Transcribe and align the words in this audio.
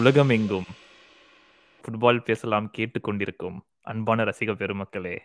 உலகமெங்கும். 0.00 0.66
ஃபுட்பால் 1.82 2.18
பேசலாம் 2.18 2.70
கேட்டுக்கொண்டிருக்கும் 2.78 3.56
அன்பான 3.82 4.24
ரசிக 4.24 4.52
பெருமக்களே 4.60 5.18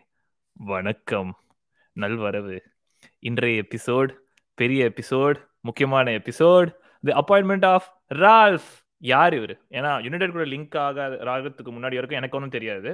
வணக்கம். 0.53 1.31
நல்வரவு. 1.96 2.58
இன்றைய 3.19 3.63
எபிசோட் 3.65 4.12
பெரிய 4.53 4.91
எபிசோட் 4.91 5.37
முக்கியமான 5.62 6.12
episode 6.12 6.69
the 7.03 7.13
appointment 7.22 7.65
of 7.65 7.87
Ralph 8.13 8.69
யார் 8.97 9.33
இவர்? 9.33 9.53
ஏன்னா 9.69 10.03
யுனைடெட் 10.03 10.31
கூட 10.31 10.44
லிங்க் 10.44 10.78
ஆக 10.78 11.07
ஆகிறதுக்கு 11.07 11.73
முன்னாடி 11.78 11.97
வரைக்கும் 11.99 12.19
எனக்கு 12.21 12.37
ஒன்றும் 12.37 12.55
தெரியாது. 12.57 12.92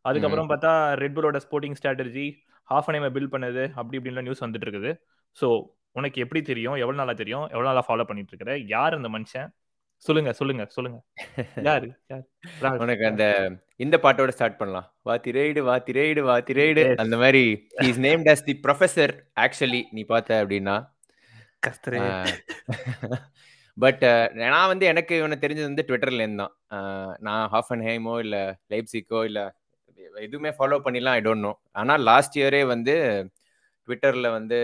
அதுக்கப்புறம் 0.00 0.48
பார்த்தா 0.48 0.72
ரெட்புலோட 1.02 1.40
sporting 1.46 1.78
strategy 1.82 2.26
half 2.68 2.90
an 2.92 3.12
build 3.18 3.34
பண்ணது 3.36 3.72
அப்படி 3.74 3.98
இப்படின்லாம் 3.98 4.28
நியூஸ் 4.28 4.44
வந்துட்டு 4.44 4.68
இருக்குது. 4.68 4.92
ஸோ 5.40 5.62
உனக்கு 5.92 6.20
எப்படி 6.20 6.42
தெரியும்? 6.42 6.74
எவ்வளவு 6.74 7.00
நாளா 7.02 7.12
தெரியும்? 7.12 7.46
எவ்வளவு 7.54 7.68
நாளா 7.68 7.84
ஃபாலோ 7.88 8.04
பண்ணிட்டு 8.04 8.32
இருக்கிற? 8.36 8.58
யார் 8.58 8.94
அந்த 8.94 9.08
மனுஷன்? 9.08 9.50
சொல்லுங்க 10.04 10.30
சொல்லுங்க 10.38 10.62
சொல்லுங்க. 10.76 10.98
யாரு 11.66 11.86
யார். 12.12 12.24
உனக்கு 12.84 13.04
அந்த 13.10 13.24
இந்த 13.84 13.96
பாட்டோட 14.04 14.32
ஸ்டார்ட் 14.36 14.58
பண்ணலாம். 14.60 14.86
வா 15.06 15.14
திரைடு 15.26 15.60
வா 15.68 15.74
திரைடு 15.86 16.22
வா 16.28 16.34
திரைடு 16.48 16.82
Yes. 16.86 16.98
அந்த 17.02 17.16
மாதிரி 17.22 17.44
is 17.88 18.00
named 18.06 18.30
as 18.32 18.42
the 18.48 18.54
professor 18.66 19.14
actually 19.44 19.82
நீ 19.96 20.02
பார்த்த 20.12 20.40
அப்படின்னா. 20.42 20.76
கஸ்தரே 21.66 22.00
பட் 23.76 24.02
நான் 24.40 24.70
வந்து 24.72 24.86
எனக்கு 24.92 25.14
இவனை 25.20 25.36
தெரிஞ்சது 25.44 25.68
வந்து 25.70 25.86
ட்விட்டர்ல 25.86 26.24
இருந்து 26.24 26.42
தான். 26.42 26.54
நான் 27.26 27.44
ஹாஃப் 27.54 27.70
அண்ட் 27.74 27.86
ஹேமோ 27.88 28.16
இல்ல 28.24 28.36
லைப்சிக்கோ 28.72 29.20
இல்ல 29.28 29.40
எதுவுமே 30.26 30.50
ஃபாலோ 30.58 30.78
பண்ணிலாம் 30.84 31.16
ஐ 31.18 31.22
டோன்ட் 31.26 31.46
நோ 31.46 31.52
ஆனா 31.80 31.94
லாஸ்ட் 32.10 32.36
இயரே 32.40 32.62
வந்து 32.74 32.94
ட்விட்டரில் 33.88 34.28
வந்து 34.38 34.58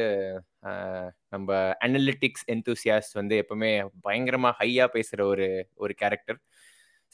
நம்ம 1.34 1.48
அனலிட்டிக்ஸ் 1.86 2.46
எந்தூசியாஸ்ட் 2.54 3.18
வந்து 3.20 3.34
எப்பவுமே 3.42 3.70
பயங்கரமாக 4.06 4.58
ஹையாக 4.60 4.88
பேசுகிற 4.96 5.24
ஒரு 5.32 5.48
ஒரு 5.84 5.94
கேரக்டர் 6.02 6.38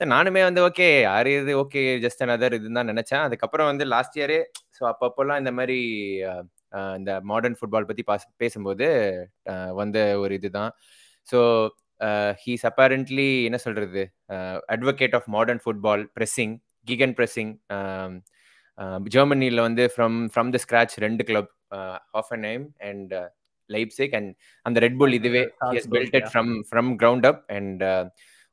சார் 0.01 0.11
நானுமே 0.15 0.43
வந்து 0.47 0.61
ஓகே 0.69 0.87
யார் 1.09 1.29
இது? 1.35 1.53
ஓகே 1.63 1.83
ஜஸ்ட் 2.05 2.23
அனதர் 2.25 2.57
இதுன்னு 2.57 2.79
தான் 2.79 2.91
நினச்சேன். 2.93 3.23
அதுக்கப்புறம் 3.27 3.69
வந்து 3.71 3.85
லாஸ்ட் 3.95 4.17
இயரே 4.21 4.41
ஸோ 4.77 4.83
அப்பப்போல்லாம் 4.91 5.41
இந்த 5.43 5.53
மாதிரி 5.59 5.79
இந்த 6.99 7.11
மாடர்ன் 7.31 7.57
ஃபுட்பால் 7.59 7.89
பற்றி 7.91 8.03
பாஸ் 8.11 8.27
பேசும்போது 8.43 8.87
வந்த 9.81 9.99
ஒரு 10.23 10.33
இதுதான். 10.39 10.73
ஸோ 11.27 11.39
ஹீஸ் 12.43 12.67
அப்பேரண்ட்லி 12.71 13.29
என்ன 13.49 13.59
சொல்கிறது 13.67 14.03
advocate 14.75 15.17
of 15.19 15.29
modern 15.37 15.63
football 15.65 16.05
pressing 16.17 16.55
gegenpressing 17.19 17.53
ஜெர்மனியில் 19.09 19.61
வந்து 19.61 19.85
ஃப்ரம் 19.87 20.17
ஃப்ரம் 20.29 20.51
த 20.53 20.59
ஸ்க்ராச் 20.59 20.95
ரெண்டு 20.99 21.25
club 21.25 21.51
Hoffenheim 22.15 22.65
and 22.81 23.13
Leipzig 23.71 24.15
and 24.15 24.31
அந்த 24.67 24.81
ரெட்புல் 24.81 25.15
இதுவே 25.15 25.43
he's 25.65 25.89
built 25.89 26.17
it 26.17 26.31
from 26.31 26.53
from 26.71 26.91
ground 26.97 27.27
up 27.27 27.41
and 27.51 27.83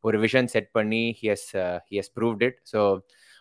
ஒரு 0.03 0.17
விஷன் 0.19 0.49
செட் 0.53 0.71
பண்ணி 0.71 1.03
he's 1.21 1.47
he's 1.89 2.11
proved 2.17 2.43
it 2.43 2.59
so 2.73 2.81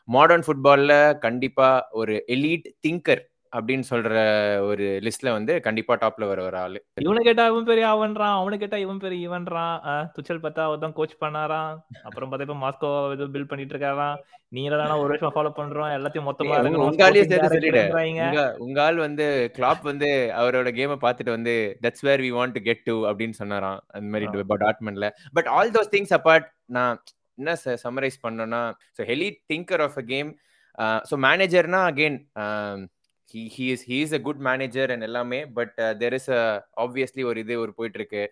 modern 0.09 0.45
ஃபுட்பாலில் 0.47 0.97
கண்டிப்பாக 1.19 1.87
ஒரு 1.93 2.15
elite 2.29 2.69
thinker 2.81 3.23
அப்படின்னு 3.57 3.83
சொல்ற 3.91 4.11
ஒரு 4.59 5.01
லிஸ்ட்ல 5.03 5.31
வந்து 5.31 5.61
கண்டிப்பா 5.61 5.97
டாப்ல 5.97 6.27
வர 6.27 6.45
ஒரு 6.45 6.57
ஆளு. 6.57 6.85
இவனை 6.95 7.25
கேட்டா 7.25 7.47
இவன் 7.47 7.65
பெரிய 7.65 7.89
அவன்றான் 7.89 8.39
அவனை 8.39 8.59
கேட்டா 8.59 8.77
இவன் 8.77 8.99
பெரிய 8.99 9.23
இவன்றான். 9.23 10.11
துச்சல் 10.13 10.41
பார்த்தா 10.41 10.61
அவர் 10.61 10.79
தான் 10.79 10.93
கோச் 10.93 11.17
பண்ணாராம். 11.21 11.77
அப்புறம் 12.03 12.33
பார்த்தா 12.33 12.41
இப்ப 12.41 12.55
மாஸ்கோ 12.55 13.13
ஏதோ 13.13 13.25
பில்ட் 13.25 13.45
பண்ணிட்டு 13.45 13.79
இருக்காராம். 13.79 14.17
நீ 14.49 14.65
என்னடா 14.65 14.99
ஒரு 14.99 15.19
வருஷம் 15.19 15.33
ஃபாலோ 15.35 15.59
பண்றோம். 15.59 15.87
எல்லாத்தையும் 15.87 16.31
மொத்தமா 16.31 16.43
உங்க- 16.43 16.63
இறங்கணும், 16.63 16.75
உங்க 16.75 17.11
ஆளையே 17.11 17.15
sporting 17.15 17.25
சேர்த்து 17.25 17.37
director 17.37 17.47
சொல்லிடு. 17.47 17.81
ன்றாங்க. 17.83 18.57
உங்க 18.57 18.83
ஆள் 18.83 18.97
வந்து 18.97 19.51
கிளாப் 19.59 19.83
வந்து 19.83 20.33
அவரோட 20.37 20.69
கேமை 20.73 20.97
பார்த்துட்டு 21.01 21.31
வந்து 21.31 21.79
that's 21.83 22.01
where 22.01 22.21
we 22.21 22.25
want 22.25 22.53
to 22.53 22.61
get 22.61 22.83
to 22.83 23.05
அப்படின்னு 23.07 23.31
சொன்னாராம். 23.31 23.85
அந்த 23.87 24.19
மாதிரி. 24.19 24.41
டாட்மெண்ட்ல 24.49 25.11
but 25.33 25.47
all 25.47 25.71
those 25.71 25.95
things 25.97 26.15
apart 26.15 26.45
நான் 26.65 27.03
என்ன 27.35 27.57
சம்மரைஸ் 27.65 28.27
பண்ணேன்னா 28.29 28.73
so 28.99 29.05
heli 29.05 29.35
thinker 29.53 29.83
of 29.83 29.99
a 29.99 30.03
game 30.03 30.37
so 30.79 31.17
மேனேஜர்னா 31.17 31.81
again 31.91 32.87
he 33.31 33.43
is 33.73 33.83
is 33.83 33.83
he 33.91 33.99
is 34.05 34.13
a 34.17 34.21
good 34.27 34.39
manager 34.47 34.87
எல்லாமே 35.07 35.39
பட் 35.59 35.77
தெர் 36.01 36.15
இஸ் 36.19 36.29
ஆப்வியஸ்லி 36.85 37.23
ஒரு 37.31 37.39
இது 37.45 37.55
ஒரு 37.65 37.73
போயிட்டு 37.79 37.99
இருக்கு 38.01 38.23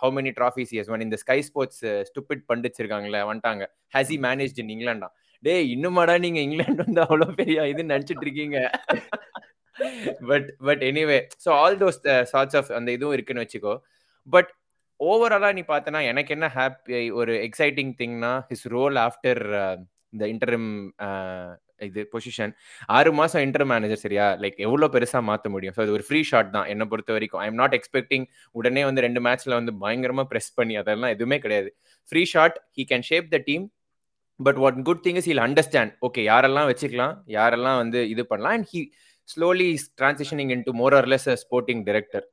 how 0.00 0.12
many 0.18 0.30
trophies 0.38 0.72
he 0.74 0.82
won 0.94 1.04
இந்த 1.06 1.18
ஸ்கை 1.22 1.38
ஸ்போர்ட்ஸ் 1.48 1.82
ஸ்டூபிட் 2.08 2.42
பண்டிச்சிருக்காங்களே 2.50 3.22
வந்துட்டாங்க. 3.30 3.64
ஹேஸ் 3.96 4.12
இ 4.16 4.18
மேனேஜ் 4.28 4.60
இன் 4.62 4.72
இங்கிலாண்டா 4.76 5.10
டேய் 5.42 5.68
இன்னுமாடா 5.74 6.14
நீங்க 6.24 6.40
இங்கிலாந்து 6.46 6.84
வந்து 6.86 7.02
அவ்வளவு 7.06 7.38
பெரிய 7.40 7.68
இதுன்னு 7.72 7.94
நினைச்சிட்டு 7.94 8.26
இருக்கீங்க. 8.26 8.58
But 10.30 10.48
but 10.68 10.82
anyway 10.88 11.18
so 11.44 11.50
all 11.60 11.78
those 11.82 12.00
sorts 12.32 12.56
of 12.60 12.72
அந்த 12.78 12.90
இதுவும் 12.96 13.14
இருக்குன்னு 13.16 13.44
வச்சுக்கோ. 13.44 13.74
பட் 14.28 14.50
ஓவராலா 15.00 15.50
நீ 15.58 15.62
பார்த்தனா 15.72 16.00
எனக்கு 16.10 16.34
என்ன 16.36 16.46
ஹாப்பி 16.56 16.98
ஒரு 17.20 17.34
எக்ஸைட்டிங் 17.46 17.92
திங்னா 18.00 18.32
ஹிஸ் 18.50 18.66
ரோல் 18.76 18.96
ஆஃப்டர் 19.06 19.42
இந்த 20.14 20.24
இன்டர்ம் 20.34 20.70
இது 21.88 22.00
பொசிஷன் 22.12 22.52
ஆறு 22.96 23.10
மாசம் 23.18 23.42
இன்டர் 23.46 23.66
மேனேஜர் 23.72 24.02
சரியா? 24.04 24.26
லைக் 24.42 24.58
எவ்வளோ 24.66 24.86
பெருசா 24.94 25.20
மாத்த 25.28 25.48
முடியும்? 25.54 25.74
ஸோ 25.76 25.82
அது 25.84 25.94
ஒரு 25.98 26.04
ஃப்ரீ 26.08 26.20
ஷாட் 26.30 26.50
தான். 26.56 26.66
என்னை 26.72 26.86
பொறுத்த 26.92 27.10
வரைக்கும். 27.16 27.40
ஐ 27.44 27.48
எம் 27.50 27.60
நாட் 27.62 27.76
எக்ஸ்பெக்டிங் 27.78 28.24
உடனே 28.54 28.84
வந்து 28.88 29.04
ரெண்டு 29.06 29.22
மேட்ச்ல 29.26 29.54
வந்து 29.60 29.74
பயங்கரமா 29.84 30.24
ப்ரெஸ் 30.32 30.50
பண்ணி 30.58 30.76
அதெல்லாம் 30.82 31.12
எதுவுமே 31.16 31.38
கிடையாது. 31.44 31.70
Free 32.08 32.24
shot 32.34 32.58
he 32.78 32.84
can 32.92 33.06
shape 33.10 33.28
the 33.34 33.40
team 33.48 33.66
but 34.40 34.60
what 34.64 34.78
good 34.88 35.02
thing 35.06 35.18
is 35.20 35.28
he'll 35.30 35.44
understand 35.46 35.92
okay 36.08 36.20
யாரெல்லாம் 36.30 36.68
வச்சுக்கலாம்? 36.72 37.14
யாரெல்லாம் 37.38 37.78
வந்து 37.82 38.00
இது 38.14 38.24
பண்ணலாம்? 38.32 38.54
And 38.58 38.68
he 38.72 38.80
slowly 39.28 39.68
transitioning 40.00 40.52
in 40.54 40.64
to 40.68 40.72
more 40.80 40.94
or less 41.00 41.28
sporting 41.42 41.82
director 41.88 42.24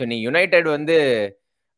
so 0.00 0.04
நீ 0.10 0.16
யுனைடெட் 0.26 0.68
வந்து 0.76 0.96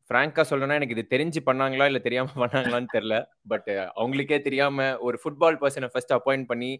ஃப்ராங்கா 0.09 0.43
சொல்லணும்னா 0.49 0.77
எனக்கு 0.79 0.95
இது 0.95 1.03
தெரிஞ்சு 1.11 1.39
பண்ணாங்களா? 1.47 1.85
இல்லை 1.89 2.01
தெரியாமல் 2.05 2.39
பண்ணாங்களான்னு 2.43 2.89
தெரில 2.93 3.15
பட் 3.51 3.67
அவங்களுக்கே 3.99 4.37
தெரியாமல் 4.47 4.95
ஒரு 5.07 5.17
ஃபுட்பால் 5.21 5.59
பர்சனை 5.63 5.89
ஃபர்ஸ்ட் 5.93 6.13
அப்பாயிண்ட் 6.17 6.47
பண்ணி 6.51 6.71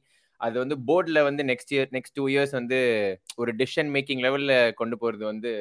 அது 0.41 0.55
வந்து 0.63 0.75
போர்டில் 0.87 1.21
வந்து 1.23 1.43
next 1.49 1.73
year 1.75 1.89
next 1.95 2.17
two 2.17 2.25
years 2.29 2.53
வந்து 2.59 2.79
ஒரு 3.37 3.51
டிசிஷன் 3.59 3.91
மேக்கிங் 3.95 4.23
லெவலில் 4.25 4.55
கொண்டு 4.73 4.97
போகிறது 5.01 5.25
வந்து 5.25 5.51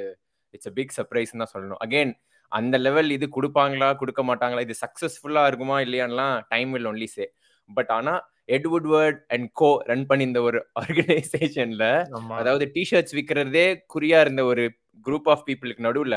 இட்ஸ் 0.55 0.71
அ 0.71 0.75
பிக் 0.77 0.95
சர்ப்ரைஸ் 0.99 1.35
தான் 1.35 1.53
சொல்லணும் 1.55 1.81
அகெயின் 1.87 2.13
அந்த 2.53 2.77
லெவல் 2.79 3.11
இது 3.17 3.27
கொடுப்பாங்களா 3.35 3.89
கொடுக்க 4.01 4.21
மாட்டாங்களா 4.29 4.65
இது 4.67 4.77
சக்ஸஸ்ஃபுல்லா 4.85 5.43
இருக்குமா 5.49 5.79
இல்லையான்லாம் 5.87 6.37
time 6.51 6.71
will 6.73 6.91
only 6.93 7.09
say 7.09 7.27
but 7.71 7.91
ஆனா 7.97 8.15
Ed Woodward 8.93 9.19
and 9.35 9.47
co 9.55 9.71
run 9.87 10.07
பண்ணி 10.11 10.25
இந்த 10.29 10.41
ஒரு 10.43 10.59
ஆர்கனைசேஷன்ல. 10.81 11.87
அதாவது 12.39 12.65
டிஷர்ட்ஸ் 12.77 13.17
விற்கிறதே 13.19 13.65
குறியா 13.95 14.21
இருந்த 14.25 14.45
ஒரு 14.53 14.65
குரூப் 15.07 15.29
ஆஃப் 15.35 15.45
பீப்புளுக்கு 15.49 15.87
நடுவுல 15.89 16.17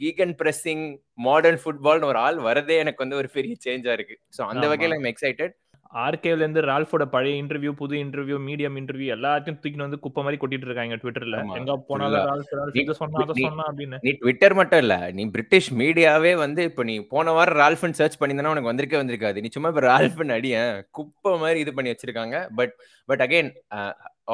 கீகன் 0.00 0.34
பிரessing 0.40 0.80
மாடர்ன் 1.26 1.60
ஃபுட்பால்னு 1.62 2.08
ஒரு 2.08 2.18
ஆள் 2.18 2.38
வரதே 2.46 2.76
எனக்கு 2.82 3.02
வந்து 3.04 3.18
ஒரு 3.20 3.28
பெரிய 3.34 3.54
சேஞ்சா 3.64 3.92
இருக்கு 3.96 4.16
ஸோ 4.36 4.40
அந்த. 4.44 4.64
வகையில 4.72 4.96
ஐம் 4.98 5.08
எக்ஸைட்டட் 5.12 5.54
ஆர்கேவ்ல 5.92 6.44
இருந்து 6.44 6.60
ரால்ஃபோட 6.68 7.04
பழைய 7.14 7.40
இன்டர்வியூ 7.42 7.72
புது 7.80 7.94
இன்டர்வியூ 8.02 8.36
மீடியம் 8.46 8.76
இன்டர்வியூ 8.80 9.08
எல்லாத்தையும் 9.16 9.58
தூக்கிட்டு 9.62 9.86
வந்து 9.86 9.98
குப்பை 10.04 10.22
மாதிரி 10.24 10.38
கொட்டிட்டு 10.42 10.68
இருக்காங்க 10.68 10.96
ட்விட்டர்ல. 11.02 11.38
எங்க 11.58 11.76
போனாலும். 11.88 12.26
ரால்ஃப் 12.30 12.78
இதை 12.82 12.94
சொன்னா 13.00 13.24
அதை 13.24 13.36
சொன்னா 13.46 13.66
அப்படின்னு. 13.70 13.98
நீ 14.06 14.12
ட்விட்டர் 14.22 14.56
மட்டும் 14.60 14.82
இல்ல 14.84 14.96
நீ 15.18 15.24
பிரிட்டிஷ் 15.34 15.70
மீடியாவே 15.82 16.32
வந்து 16.44 16.62
இப்போ 16.70 16.84
நீ 16.90 16.94
போன 17.14 17.32
வாரம் 17.38 17.60
ரால்ஃபன் 17.62 17.98
சர்ச் 18.00 18.18
பண்ணியிருந்தனா 18.20 18.54
உனக்கு 18.54 18.72
வந்திருக்கே 18.72 19.00
வந்திருக்காது. 19.02 19.42
நீ 19.44 19.50
சும்மா 19.56 19.72
இப்போ 19.74 19.84
ரால்ஃபன் 19.90 20.34
அடியேன் 20.38 20.72
குப்பை 20.98 21.34
மாதிரி 21.44 21.60
இது 21.64 21.74
பண்ணி 21.78 21.92
வச்சிருக்காங்க. 21.94 22.38
But 22.60 22.74
but 23.08 23.24
again 23.26 23.50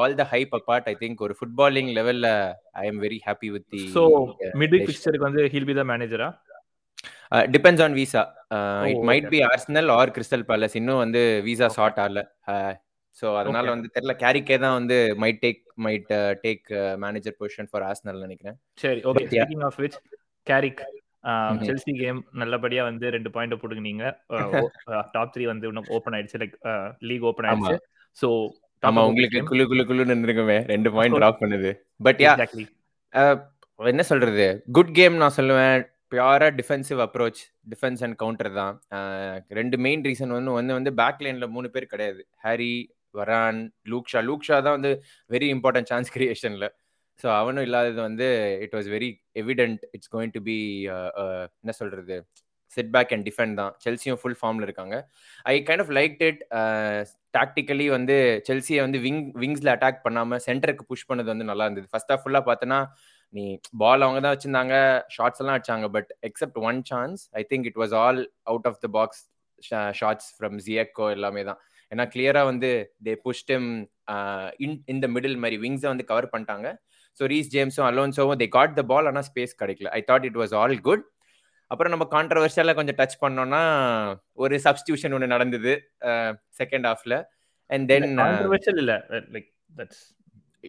all 0.01 0.19
the 0.21 0.25
hype 0.33 0.55
apart 0.57 0.89
I 0.91 0.97
think 1.03 1.23
ஒரு 1.27 1.35
ஃபுட்பாலிங் 1.39 1.91
லெவல்ல 1.99 2.27
I 2.83 2.87
am 2.91 3.01
very 3.05 3.19
happy 3.29 3.49
with 3.55 3.69
the 3.75 3.83
so 3.97 4.03
mid 4.63 4.77
பிக்சருக்கு 4.89 5.29
வந்து 5.29 5.45
ஹில் 5.55 5.69
பி 5.71 5.77
த 5.81 5.85
மேனேஜரா 5.93 6.29
depends 7.55 7.83
on 7.87 7.97
visa 8.01 8.23
it 8.91 9.03
might. 9.11 9.27
Be 9.33 9.41
Arsenal 9.49 9.91
or 9.97 10.13
Crystal 10.17 10.45
Palace 10.51 10.77
இன்னும் 10.81 11.03
வந்து 11.05 11.23
visa. 11.49 11.69
Short 11.79 12.01
ஆகல. 12.05 12.23
So 13.17 13.27
அதனால 13.39 13.65
Okay. 13.65 13.75
வந்து 13.75 13.89
தெரியல. 13.95 14.13
கேரிக்கே 14.23 14.57
தான் 14.65 14.77
வந்து 14.79 14.97
might 15.23 15.41
take 15.45 15.63
might 15.85 16.13
take 16.45 16.67
manager 17.05 17.37
position 17.41 17.69
for 17.71 17.85
Arsenal 17.89 18.25
நினைக்கிறேன். 18.27 18.57
சரி 18.83 19.01
okay. 19.11 19.25
Speaking 19.31 19.65
of 19.69 19.79
which 19.85 19.97
Carrick. 20.47 20.83
Chelsea 21.69 21.93
game 22.01 22.21
நல்லபடியா 22.43 22.83
வந்து 22.89 23.07
ரெண்டு 23.17 23.31
பாயிண்ட் 23.35 23.59
போட்டுக்கினீங்க. 23.61 24.05
டாப் 25.17 25.33
த்ரீ 25.35 25.47
வந்து 25.53 25.69
இன்னும் 25.71 25.91
ஓப்பன் 25.97 26.15
ஆயிடுச்சு. 26.17 26.41
லைக் 26.43 26.57
லீக் 27.11 27.27
ஓப்பன் 27.31 27.49
ஆயிடுச்சு. 27.49 27.77
சோ 28.17 28.29
ஆமா 28.83 29.03
உங்களுக்கு 29.11 29.41
குளு 29.51 29.65
குளு 29.71 29.85
குளுன்னு 29.89 30.13
இருந்திருக்குமே. 30.15 30.59
ரெண்டு 30.73 30.93
பாயிண்ட். 30.97 31.19
டிராப் 31.21 31.43
பண்ணுது. 31.43 31.73
பட் 32.07 32.21
யா 32.27 32.33
என்ன 33.81 34.03
சொல்றது? 34.11 34.47
குட் 34.77 34.95
கேம் 34.99 35.17
நான் 35.23 35.37
சொல்லுவேன். 35.37 35.79
பியூரா 36.13 36.49
defensive 36.61 37.01
approach 37.05 37.41
defence 37.73 38.03
and 38.05 38.17
counter 38.23 38.53
தான். 38.61 38.75
ரெண்டு 39.59 39.77
மெயின் 39.87 40.05
ரீசன் 40.09 40.35
வந்து 40.37 40.53
ஒன்று 40.59 40.79
வந்து 40.79 40.93
பேக் 41.01 41.23
லைனில் 41.25 41.53
மூணு 41.57 41.69
பேர் 41.75 41.93
கிடையாது. 41.93 42.23
ஹாரி 42.45 42.73
வரான் 43.19 43.61
லூக்ஷா 43.93 44.21
லூக்ஷா 44.29 44.57
தான் 44.67 44.77
வந்து 44.79 44.93
வெரி 45.35 45.49
இம்பார்ட்டன்ட் 45.57 45.91
சான்ஸ் 45.93 46.11
கிரியேஷனில் 46.17 46.69
ஸோ 47.23 47.27
அவனும் 47.39 47.65
இல்லாதது 47.69 48.01
வந்து 48.09 48.27
it 48.65 48.75
was 48.79 48.89
very 48.95 49.09
evident 49.43 49.83
it's 49.97 50.11
going 50.15 50.35
to 50.37 50.41
be 50.49 50.57
என்ன 51.63 51.73
சொல்கிறது 51.81 52.17
செட் 52.77 52.91
பேக் 52.95 53.13
அண்ட் 53.15 53.27
டிஃபெண்ட் 53.29 53.57
தான் 53.61 53.73
செல்சியும் 53.85 54.19
ஃபுல் 54.21 54.39
ஃபார்மில் 54.41 54.67
இருக்காங்க. 54.67 54.97
I 55.53 55.55
kind 55.69 55.83
of 55.85 55.93
like 55.99 56.19
it 56.29 56.41
tactically 57.37 57.87
வந்து 57.97 58.17
செல்சியை 58.49 58.81
வந்து 58.87 58.99
விங் 59.07 59.23
விங்ஸில் 59.43 59.73
அட்டாக் 59.75 60.05
பண்ணாமல் 60.07 60.43
சென்டருக்கு 60.47 60.85
புஷ் 60.91 61.09
பண்ணது 61.11 61.29
வந்து 61.35 61.47
நல்லா 61.51 61.67
இருந்தது. 61.69 61.89
ஃபர்ஸ்ட் 61.93 62.13
ஆஃப் 62.15 62.23
ஃபுல்லாக 62.25 62.45
பார்த்தோன்னா 62.51 62.81
நீ 63.35 63.45
பால் 63.83 64.05
அவங்க 64.05 64.21
தான் 64.25 64.35
வச்சிருந்தாங்க 64.35 64.75
ஷார்ட்ஸ் 65.15 65.41
எல்லாம் 65.43 65.57
அடிச்சாங்க 65.57 65.87
but 65.97 66.11
except 66.29 66.59
one 66.69 66.79
chance 66.91 67.23
I 67.41 67.43
think 67.51 67.67
it 67.71 67.81
was 67.83 67.95
all 68.03 68.21
out 68.53 68.69
of 68.71 68.79
the 68.85 68.89
box 68.99 69.23
shots 70.01 70.29
from 70.37 70.57
ஜியக்கோ 70.67 71.07
எல்லாமே 71.17 71.43
தான். 71.51 71.61
ஏன்னா 71.93 72.05
கிளியரா 72.15 72.43
வந்து 72.51 72.71
தே 73.07 73.13
புஷ்டம் 73.27 73.69
இன் 74.65 74.77
இன் 74.93 75.03
த 75.05 75.09
மிடில் 75.15 75.39
மாதிரி 75.45 75.57
விங்ஸை 75.65 75.89
வந்து 75.93 76.07
கவர் 76.11 76.33
பண்ணிட்டாங்க. 76.33 76.69
ஸோ 77.21 77.25
ரீஸ் 77.33 77.53
ஜேம்ஸும் 77.55 77.87
அலோன்சோவும் 77.91 78.41
தே 78.43 78.49
காட் 78.57 78.77
த 78.81 78.83
பால் 78.93 79.09
ஆனால் 79.11 79.27
ஸ்பேஸ் 79.31 79.55
கிடைக்கல. 79.63 79.89
I 79.99 80.01
thought 80.11 80.27
it 80.29 80.39
was 80.43 80.55
all 80.63 80.77
good 80.89 81.05
அப்புறம் 81.71 81.93
நம்ம 81.95 82.05
கான்ட்ரவர்ஷியலாக 82.17 82.77
கொஞ்சம் 82.79 82.99
டச் 83.01 83.17
பண்ணோம்னா 83.23 83.63
ஒரு 84.43 84.57
சப்ஸ்டியூஷன் 84.67 85.15
ஒன்று 85.17 85.35
நடந்தது 85.35 85.73
செகண்ட் 86.61 86.87
ஹாஃப்ல 86.91 87.17
அண்ட் 87.71 87.87
தென் 87.93 88.07
இல்லை 88.11 88.79
இல்ல. 88.85 88.95
லைக் 89.35 89.49
தட்ஸ் 89.81 90.05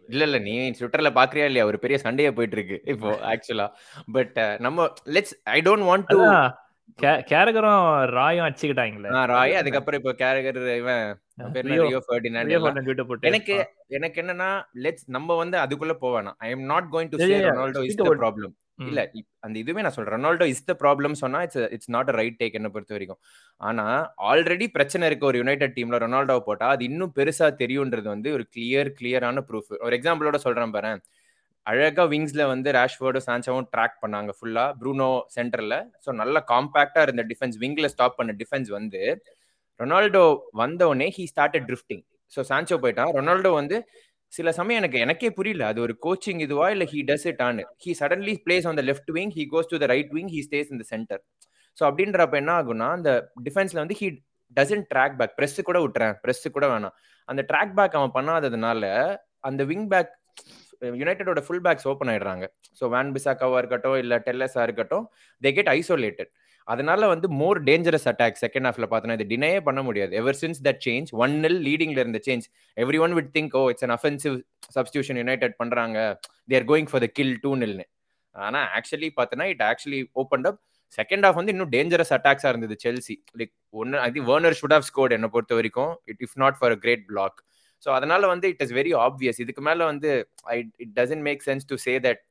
இல்ல 0.09 0.23
இல்ல. 0.27 0.37
நீ 0.39 0.53
ட்விட்டர்ல 0.77 1.09
பாக்குறியா 1.15 1.45
இல்லையா? 1.49 1.65
ஒரு 1.65 1.77
பெரிய 1.83 1.97
சண்டையா 2.03 2.31
போயிட்டு 2.37 2.57
இருக்கு 2.57 2.77
இப்போ 2.93 3.09
ஆக்சுவலா 3.31 3.67
பட் 4.15 4.35
நம்ம 4.65 4.85
let's 5.15 5.35
I 5.51 5.59
don't 5.67 5.87
want 5.87 6.07
to 6.09 6.19
கேரகரும் 7.29 7.83
ராயும் 8.13 8.45
அடிச்சுக்கிட்டாங்களே. 8.45 9.09
ராய் 9.31 9.53
அதுக்கப்புறம் 9.59 9.99
இப்போ 10.01 10.13
கேரகர் 10.21 10.57
இவன் 10.75 11.03
எனக்கு 13.29 13.55
எனக்கு 13.97 14.17
என்னன்னா 14.23 14.49
லெட்ஸ் 14.85 15.05
நம்ம 15.09 15.35
வந்து 15.35 15.57
அதுக்குள்ள 15.57 15.95
போவேணாம் 16.01 16.37
I 16.39 16.49
am 16.51 16.65
not 16.71 16.89
going 16.93 17.11
to 17.13 17.19
say. 17.21 17.29
Ronaldo 17.47 17.83
is 17.89 17.99
the 18.01 18.07
problem. 18.23 18.53
இல்ல 18.79 18.99
அந்த 19.45 19.55
இதுவே 19.59 19.81
நான் 19.81 19.95
சொல்றேன். 19.95 20.15
ரொனால்டோ 20.17 20.45
இஸ் 20.51 20.65
த 20.65 20.73
ப்ராப்ளம் 20.81 21.15
சொன்னா 21.21 21.39
it's 21.45 21.59
it's 21.75 21.91
not 21.95 22.09
a 22.11 22.15
right 22.19 22.37
take 22.41 22.57
என்ன 22.59 22.69
பொறுத்த 22.69 22.93
வரைக்கும். 22.95 23.19
ஆனா 23.61 23.85
ஆல்ரெடி 24.31 24.67
பிரச்சனை 24.77 25.07
இருக்கு 25.09 25.25
ஒரு 25.25 25.39
யுனைடெட் 25.41 25.75
டீம்ல 25.77 25.99
ரொனால்டோ 26.05 26.37
போட்டா 26.47 26.67
அது 26.75 26.83
இன்னும் 26.89 27.13
பெருசா 27.17 27.49
தெரியும்ன்றது 27.61 28.07
வந்து 28.15 28.31
ஒரு 28.37 28.45
கிளியர் 28.55 28.91
கிளியரான 28.99 29.43
ப்ரூஃப் 29.49 29.71
ஒரு 29.85 29.95
எக்ஸாம்பிளோட 29.99 30.39
சொல்றேன் 30.45 30.73
பாரு. 30.77 30.93
அழகா 31.65 32.03
விங்ஸ்ல 32.11 32.43
வந்து 32.51 32.69
ரேஷ்வர்டும் 32.77 33.25
சான்சாவும் 33.27 33.67
ட்ராக் 33.73 33.97
பண்ணாங்க 34.03 34.31
ஃபுல்லா 34.37 34.65
ப்ரூனோ 34.79 35.07
சென்டர்ல 35.35 35.75
ஸோ 36.05 36.11
நல்ல 36.21 36.43
காம்பாக்டா 36.51 37.01
இருந்த 37.07 37.23
டிஃபென்ஸ் 37.31 37.57
விங்ல 37.63 37.89
ஸ்டாப் 37.93 38.17
பண்ண 38.19 38.33
டிஃபென்ஸ் 38.41 38.69
வந்து 38.77 39.01
ரொனால்டோ 39.79 40.23
வந்தோடனே 40.61 41.07
he 41.17 41.25
started 41.33 41.67
drifting 41.69 42.03
so 42.33 42.39
Sancho 42.49 42.77
போயிட்டான். 42.81 43.11
ரொனால்டோ 43.17 43.51
வந்து 43.53 43.77
சில 44.33 44.51
சமயம் 44.57 44.79
எனக்கு 44.81 44.97
எனக்கே 45.05 45.29
புரியல. 45.37 45.63
அது 45.71 45.79
ஒரு 45.85 45.93
கோச்சிங் 46.05 46.41
இதுவா? 46.45 46.65
இல்ல 46.75 46.85
he 46.93 46.99
does 47.09 47.27
it 47.31 47.41
on 47.47 47.59
he 47.83 47.93
suddenly 48.01 48.35
plays 48.45 48.67
on 48.69 48.79
the 48.79 48.83
left 48.89 49.11
wing 49.17 49.33
he 49.37 49.45
goes 49.53 49.71
to 49.73 49.79
the 49.83 49.87
right 49.93 50.11
wing 50.17 50.31
he 50.35 50.41
stays 50.47 50.71
in 50.73 50.81
the 50.83 50.85
centre 50.93 51.21
so 51.77 51.83
அப்படின்றப்ப 51.89 52.37
என்ன 52.41 52.51
ஆகும்னா 52.59 52.89
அந்த 52.97 53.11
டிஃபென்ஸ்ல 53.47 53.79
வந்து 53.83 53.97
he 54.01 54.07
doesn't 54.57 54.87
track 54.93 55.17
back 55.19 55.33
press 55.39 55.59
கூட 55.69 55.79
விட்டுறேன். 55.83 56.13
ப்ரெஸ் 56.23 56.45
கூட 56.57 56.65
வேணாம். 56.73 56.95
அந்த 57.29 57.41
ட்ராக் 57.49 57.75
பேக் 57.79 57.97
அவன் 57.99 58.15
பண்ணாததுனால 58.17 58.83
அந்த 59.49 59.61
விங் 59.71 59.87
பேக் 59.91 60.13
யுனைடெடோட 60.99 61.39
ஃபுல் 61.45 61.63
பேக்ஸ் 61.65 61.87
ஓப்பன் 61.91 62.09
ஆயிடுறாங்க. 62.11 62.45
ஸோ 62.79 62.83
வேன் 62.93 63.11
பிசாக்காவா 63.15 63.57
இருக்கட்டும் 63.61 63.97
இல்ல 64.03 64.13
டெல்லஸா 64.27 64.61
இருக்கட்டும் 64.67 65.05
தே 65.41 65.51
கெட் 65.57 65.71
ஐசோலேட்டட் 65.77 66.31
அதனால 66.69 67.01
வந்து 67.11 67.27
மோர் 67.41 67.59
டேஞ்சரஸ் 67.67 68.07
அட்டாக் 68.11 68.39
செகண்ட் 68.43 68.67
ஹாஃப்ல 68.67 68.87
பார்த்தோன்னா 68.91 69.15
இது 69.19 69.27
டினையே 69.31 69.59
பண்ண 69.67 69.79
முடியாது. 69.87 70.11
Ever 70.21 70.37
since 70.41 70.59
that 70.67 70.81
change 70.87 71.09
one 71.23 71.35
nil 71.45 71.59
லீடிங்ல 71.67 71.99
இருந்த 72.03 72.19
change 72.27 72.45
every 72.77 72.99
one 73.05 73.13
would 73.17 73.31
think 73.37 73.55
oh 73.59 73.63
it's 73.71 73.85
an 73.87 73.95
offensive 73.97 74.35
substitution 74.77 75.19
United 75.21 75.55
பண்றாங்க 75.61 75.97
they're 76.53 76.67
going 76.71 76.89
for 76.91 77.03
the 77.05 77.09
kill 77.19 77.35
two 77.45 77.53
நில்னு 77.63 77.85
ஆனா 78.35 78.59
ஆக்சுவலி 78.77 79.09
பார்த்தோன்னா 79.19 79.47
it 79.53 79.63
actually 79.69 80.01
open 80.15 80.47
up 80.49 80.59
second 80.97 81.25
half 81.25 81.39
வந்து 81.39 81.53
இன்னும் 81.53 81.71
டேஞ்சரஸ் 81.73 82.13
அட்டாக்ஸா 82.17 82.49
இருந்தது 82.53 82.75
Chelsea 82.83 83.15
like 83.39 83.53
ஒன்னு 83.73 83.97
I 84.05 84.07
think 84.13 84.29
Werner 84.31 84.57
should 84.59 84.75
have 84.77 84.87
scored 84.89 85.13
என்னை 85.17 85.29
பொறுத்த 85.35 85.53
வரைக்கும் 85.59 85.91
it 86.11 86.23
if 86.27 86.37
not 86.43 86.57
for 86.59 86.73
a 86.75 86.79
great 86.85 87.03
block 87.11 87.37
so 87.83 87.89
அதனால 87.97 88.27
வந்து 88.27 88.47
இட் 88.53 88.63
இஸ் 88.65 88.73
வெரி 88.79 88.93
ஆப்வியஸ் 89.03 89.39
இதுக்கு 89.43 89.61
மேல 89.67 89.85
வந்து 89.85 90.09
I 90.53 90.57
it 90.83 90.93
doesn't 90.97 91.23
make 91.27 91.43
sense 91.49 91.67
to 91.71 91.77
say 91.85 91.93
that 92.07 92.21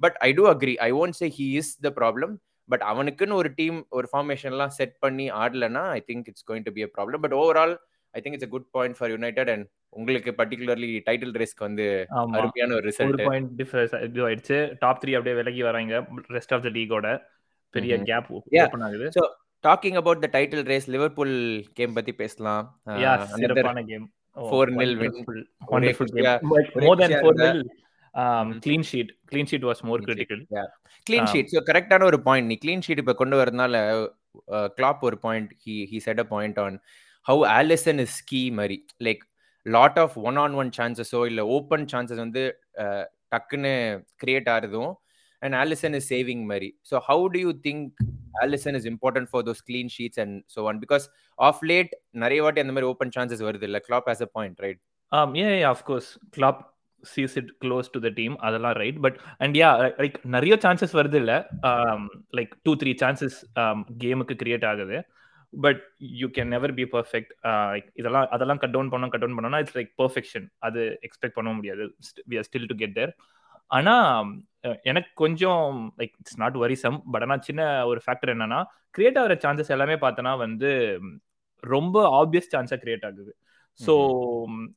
but 0.00 0.16
I 0.20 0.30
do 0.38 0.46
agree 0.52 0.74
I 0.86 0.90
won't 1.02 1.18
say 1.20 1.28
he 1.38 1.46
is 1.60 1.70
the 1.86 1.90
problem 2.00 2.32
but 2.68 2.84
அவனுக்குன்னு 2.90 3.38
ஒரு 3.40 3.50
team 3.60 3.78
ஒரு 3.98 4.06
ஃபார்மேஷன்லாம் 4.12 4.74
set 4.78 4.96
பண்ணி 5.04 5.26
ஆடலன்னா 5.42 5.82
I 5.98 6.00
think 6.10 6.28
it's 6.32 6.46
going 6.50 6.66
to 6.68 6.74
be 6.78 6.84
a 6.86 6.90
problem 6.96 7.22
but 7.24 7.36
overall 7.42 7.74
I 8.14 8.20
think 8.24 8.36
it's 8.38 8.52
good 8.54 8.68
point 8.76 8.96
for 8.98 9.12
United 9.14 9.50
and 9.54 9.66
உங்களுக்கு 9.98 10.30
particularly 10.40 10.90
title 11.08 11.34
ரேஸ்க்கு 11.40 11.66
வந்து 11.68 11.86
அருமையான 12.38 12.74
ஒரு 12.78 12.84
ரிசல்ட் 12.90 13.22
பாயிண்ட் 13.28 13.50
டிஃபரன்ஸ் 13.60 13.94
இது 14.08 14.24
ஆயிடுச்சு. 14.28 14.58
டாப் 14.82 15.00
3 15.04 15.16
அப்படியே 15.18 15.36
விலகி 15.40 15.62
வராங்க. 15.68 15.94
ரெஸ்ட் 16.36 16.54
ஆஃப் 16.56 16.64
தி 16.66 16.72
லீகோட 16.78 17.06
பெரிய 17.74 17.96
கேப் 18.10 18.28
ஓபன் 18.38 18.84
ஆகுது. 18.88 19.06
So 19.16 19.22
talking 19.64 19.98
about 20.00 20.22
the 20.24 20.30
title 20.36 20.64
race 20.72 20.88
Liverpool 20.94 21.36
game 21.78 21.96
பத்தி 21.98 22.12
பேசலாம். 22.22 22.64
யா 23.04 23.12
சிறப்பான 23.40 23.82
game 23.90 24.06
4-0 24.50 24.96
win 25.02 25.16
wonderful 25.74 26.12
game 26.16 26.50
more 26.86 27.00
then 27.02 27.16
4-0 27.18 27.62
clean 28.64 28.86
sheet 28.90 29.12
clean 29.30 29.48
sheet 29.50 29.66
was 29.70 29.82
more 29.88 30.02
critical 30.06 30.42
clean 31.06 31.28
sheet 31.32 31.50
so 31.54 31.60
கரெக்டான 31.70 32.06
ஒரு 32.10 32.18
பாயிண்ட் 32.28 32.48
நீ 32.50 32.56
clean 32.64 32.84
sheet 32.86 33.02
இப்போ 33.02 33.14
கொண்டு 33.22 33.38
வரதுனால 33.40 33.76
கிளாப் 34.78 35.02
ஒரு 35.08 35.16
point 35.26 35.50
he 35.64 35.74
he 35.92 35.98
said 36.06 36.22
a 36.24 36.26
point 36.34 36.58
on 36.64 36.76
how 37.26 37.42
Alisson 37.58 38.00
is 38.04 38.18
key 38.30 38.42
மாதிரி. 38.58 38.78
Like 39.06 39.22
lot 39.66 39.98
of 40.04 40.14
one 40.28 40.38
on 40.44 40.54
one 40.62 40.70
சான்சஸோ 40.78 41.20
இல்லை 41.30 41.44
open 41.56 41.86
chances 41.92 42.22
வந்து 42.24 42.42
டக்குன்னு 43.34 43.72
கிரியேட் 44.22 44.50
ஆகிறதும் 44.54 44.92
அண்ட் 45.42 45.56
ஆலிசன் 45.62 45.96
இஸ் 45.98 46.08
சேவிங் 46.14 46.44
மாதிரி. 46.50 46.68
So 46.90 46.96
how 47.08 47.24
do 47.34 47.40
you 47.44 47.52
think 47.68 47.86
Alisson 48.42 48.76
is 48.78 48.88
important 48.92 49.30
for 49.32 49.44
those 49.48 49.62
clean 49.70 49.92
sheets 49.96 50.20
and 50.24 50.36
so 50.54 50.62
one 50.70 50.78
because 50.84 51.06
of 51.38 51.62
late 51.72 51.92
நிறைய 52.24 52.42
வாட்டி 52.46 52.62
அந்த 52.64 52.74
மாதிரி 52.76 52.90
open 52.92 53.14
chances 53.16 53.44
வருது 53.48 53.66
இல்லை. 53.70 53.82
Klopp 53.88 54.08
has 54.14 54.22
a 54.28 54.30
point 54.38 54.62
right 54.66 54.80
ஆம் 55.12 55.34
ஏ 55.42 55.48
of course 55.72 56.10
Klopp 56.38 56.62
sees 57.12 57.34
it 57.40 57.50
close 57.64 57.90
to 57.94 58.00
the 58.06 58.10
team 58.18 58.34
அதெல்லாம் 58.46 58.76
right 58.82 59.00
but 59.06 59.18
and 59.44 59.56
yeah 59.60 59.70
like 60.02 60.16
நிறைய 60.36 60.56
chances 60.64 60.94
வருது 61.00 61.18
இல்லை. 61.22 61.36
லைக் 62.38 62.54
டூ 62.66 62.74
த்ரீ 62.82 62.94
சான்சஸ் 63.02 63.38
கேமுக்கு 64.04 64.36
கிரியேட் 64.42 64.66
ஆகுது. 64.70 64.98
But 65.52 65.82
you 66.20 66.28
can 66.36 66.50
never 66.54 66.74
be 66.80 66.84
perfect 66.96 67.32
like 67.74 67.88
இதெல்லாம் 68.00 68.26
அதெல்லாம் 68.36 68.60
cut 68.62 68.74
down 68.76 68.90
பண்ணோம் 68.94 69.12
கட் 69.12 69.24
டவுன் 69.24 69.36
பண்ணோம்னா 69.38 69.60
இட்ஸ் 69.64 69.76
லைக் 69.78 69.92
பர்ஃபெக்ஷன் 70.02 70.48
அது 70.68 70.82
எக்ஸ்பெக்ட் 71.08 71.38
பண்ண 71.38 71.52
முடியாது. 71.58 71.84
We 72.30 72.38
are 72.40 72.48
still 72.50 72.68
to 72.72 72.76
get 72.82 72.96
there 72.98 73.12
ஆனால் 73.76 74.32
எனக்கு 74.90 75.10
கொஞ்சம் 75.22 75.68
like 76.00 76.14
it's 76.20 76.40
not 76.42 76.56
worrisome 76.62 76.98
but 77.12 77.24
ஆனால் 77.26 77.44
சின்ன 77.48 77.62
ஒரு 77.90 78.00
ஃபேக்டர் 78.04 78.32
என்னன்னா 78.34 78.60
கிரியேட் 78.96 79.18
ஆகிற 79.20 79.34
சான்சஸ் 79.44 79.72
எல்லாமே 79.76 79.96
பார்த்தோன்னா 80.04 80.32
வந்து 80.44 80.70
ரொம்ப 81.64 81.96
ஆப்வியஸ் 82.20 82.52
சான்ஸாக 82.54 82.78
கிரியேட் 82.82 83.06
ஆகுது. 83.08 83.32
ஸோ 83.80 83.94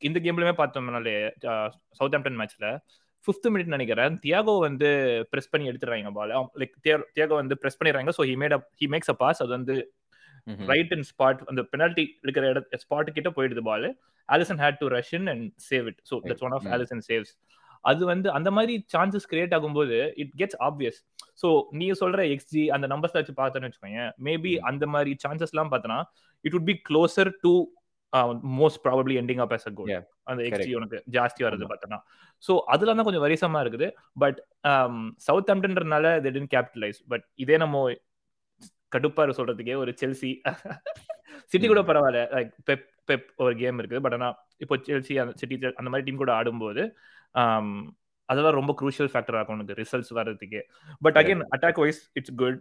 இந்த 0.07 0.17
கேம்லயுமே 0.25 0.53
பார்த்தோம்னாலே 0.61 1.15
சவுத் 1.99 2.15
ஆம்டன் 2.17 2.39
மேட்ச்ல 2.41 2.67
ஃபிஃப்த் 3.25 3.47
மினிட் 3.53 3.73
நினைக்கிறேன். 3.75 4.13
தியாகோ 4.23 4.53
வந்து 4.65 4.89
ப்ரெஸ் 5.31 5.51
பண்ணி 5.53 5.65
எடுத்துறாங்க 5.71 6.11
பால் 6.17 6.31
லைக் 6.61 6.75
தியாகோ 7.15 7.35
வந்து 7.41 7.55
ப்ரெஸ் 7.61 7.79
பண்ணிடுறாங்க. 7.79 8.11
So 8.17 8.23
he 8.29 8.35
made 8.43 8.55
he 8.81 8.87
makes 8.93 9.11
a 9.13 9.17
pass 9.23 9.41
அது 9.43 9.51
வந்து 9.57 9.75
ரைட் 10.71 10.91
அண்ட் 10.95 11.07
ஸ்பாட் 11.11 11.41
அந்த 11.51 11.61
பெனால்டி 11.71 12.05
இருக்கிற 12.23 12.43
இட 12.51 12.79
ஸ்பாட் 12.83 13.09
கிட்ட 13.17 13.29
போயிடுது 13.37 13.63
ball 13.69 13.87
Alisson 14.29 14.61
had 14.63 14.79
to 14.81 14.87
rush 14.95 15.13
in 15.19 15.27
and 15.33 15.47
save 15.69 15.87
it 15.91 15.99
so 16.09 16.17
that's 16.27 16.45
one 16.47 16.55
of. 16.57 16.67
Alisson 16.75 17.03
saves 17.09 17.33
அது 17.85 18.03
வந்து 18.11 18.27
அந்த 18.37 18.49
மாதிரி 18.57 18.73
சான்சஸ் 18.93 19.27
கிரியேட் 19.31 19.53
ஆகும்போது 19.57 19.97
இட் 20.21 20.31
கெட்ஸ் 20.39 20.57
ஆப்வியஸ் 20.67 20.99
ஸோ 21.41 21.49
நீ 21.79 21.87
சொல்ற 22.01 22.21
எக்ஸ்ஜி 22.35 22.63
அந்த 22.75 22.85
நம்பர்ஸ் 22.93 23.17
வச்சு 23.17 23.35
பார்த்தோன்னு 23.41 23.67
வச்சுக்கோங்க 23.69 24.03
மேபி. 24.27 24.53
அந்த 24.69 24.85
மாதிரி 24.93 25.11
சான்சஸ்லாம் 25.25 25.71
பார்த்தோன்னா 25.73 25.99
it 26.45 26.55
would 26.55 26.67
be 26.71 26.75
closer 26.89 27.31
to 27.45 27.53
most 28.57 28.81
probably 28.83 29.15
ending 29.21 29.41
up 29.41 29.53
as 29.53 29.65
a 29.67 29.71
goal 29.71 29.87
Yeah, 29.87 30.03
அந்த 30.23 30.43
correct. 30.43 30.75
உனக்கு 30.75 31.03
ஜாஸ்தி 31.11 31.41
வருது. 31.41 31.65
பார்த்தோன்னா 31.71 31.99
ஸோ 32.43 32.59
அதுல 32.65 32.93
தான் 32.93 33.03
கொஞ்சம் 33.03 33.23
வரிசமா 33.23 33.59
இருக்குது. 33.61 33.87
பட் 34.15 34.39
சவுத் 35.17 35.49
ஆம்டன்றனால 35.49 36.07
they 36.23 36.31
didn't 36.31 36.51
capitalize. 36.55 36.99
பட் 37.07 37.25
இதே 37.35 37.57
நம்ம 37.57 37.83
கடுப்பா 38.91 39.21
இருக்கு 39.23 39.39
சொல்றதுக்கே 39.39 39.75
ஒரு 39.75 39.91
செல்சி 40.01 40.31
சிட்டி 41.45 41.67
கூட. 41.71 41.81
பரவாயில்ல. 41.81 42.21
லைக் 42.35 42.51
பெப் 42.65 42.85
பெப் 43.09 43.27
ஒரு 43.37 43.55
கேம் 43.55 43.79
இருக்குது. 43.79 44.01
பட் 44.01 44.13
ஆனா 44.13 44.29
இப்போ 44.57 44.75
செல்சி 44.87 45.21
அந்த 45.21 45.33
சிட்டி 45.35 45.55
அந்த 45.75 45.89
மாதிரி 45.89 46.05
டீம் 46.05 46.17
கூட 46.17 46.33
ஆடும்போது 46.33 46.83
ஆம், 47.35 47.73
அதெல்லாம் 48.29 48.53
ரொம்ப 48.53 48.75
குரூஷியல் 48.81 49.11
ஃபேக்டர் 49.13 49.37
ஆகும் 49.37 49.55
உனக்கு 49.55 49.73
ரிசல்ட்ஸ் 49.73 50.13
வர்றதுக்கு. 50.13 50.61
But 51.01 51.15
again 51.15 51.43
attack 51.55 51.79
wise 51.79 52.11
it's 52.13 52.35
good 52.35 52.59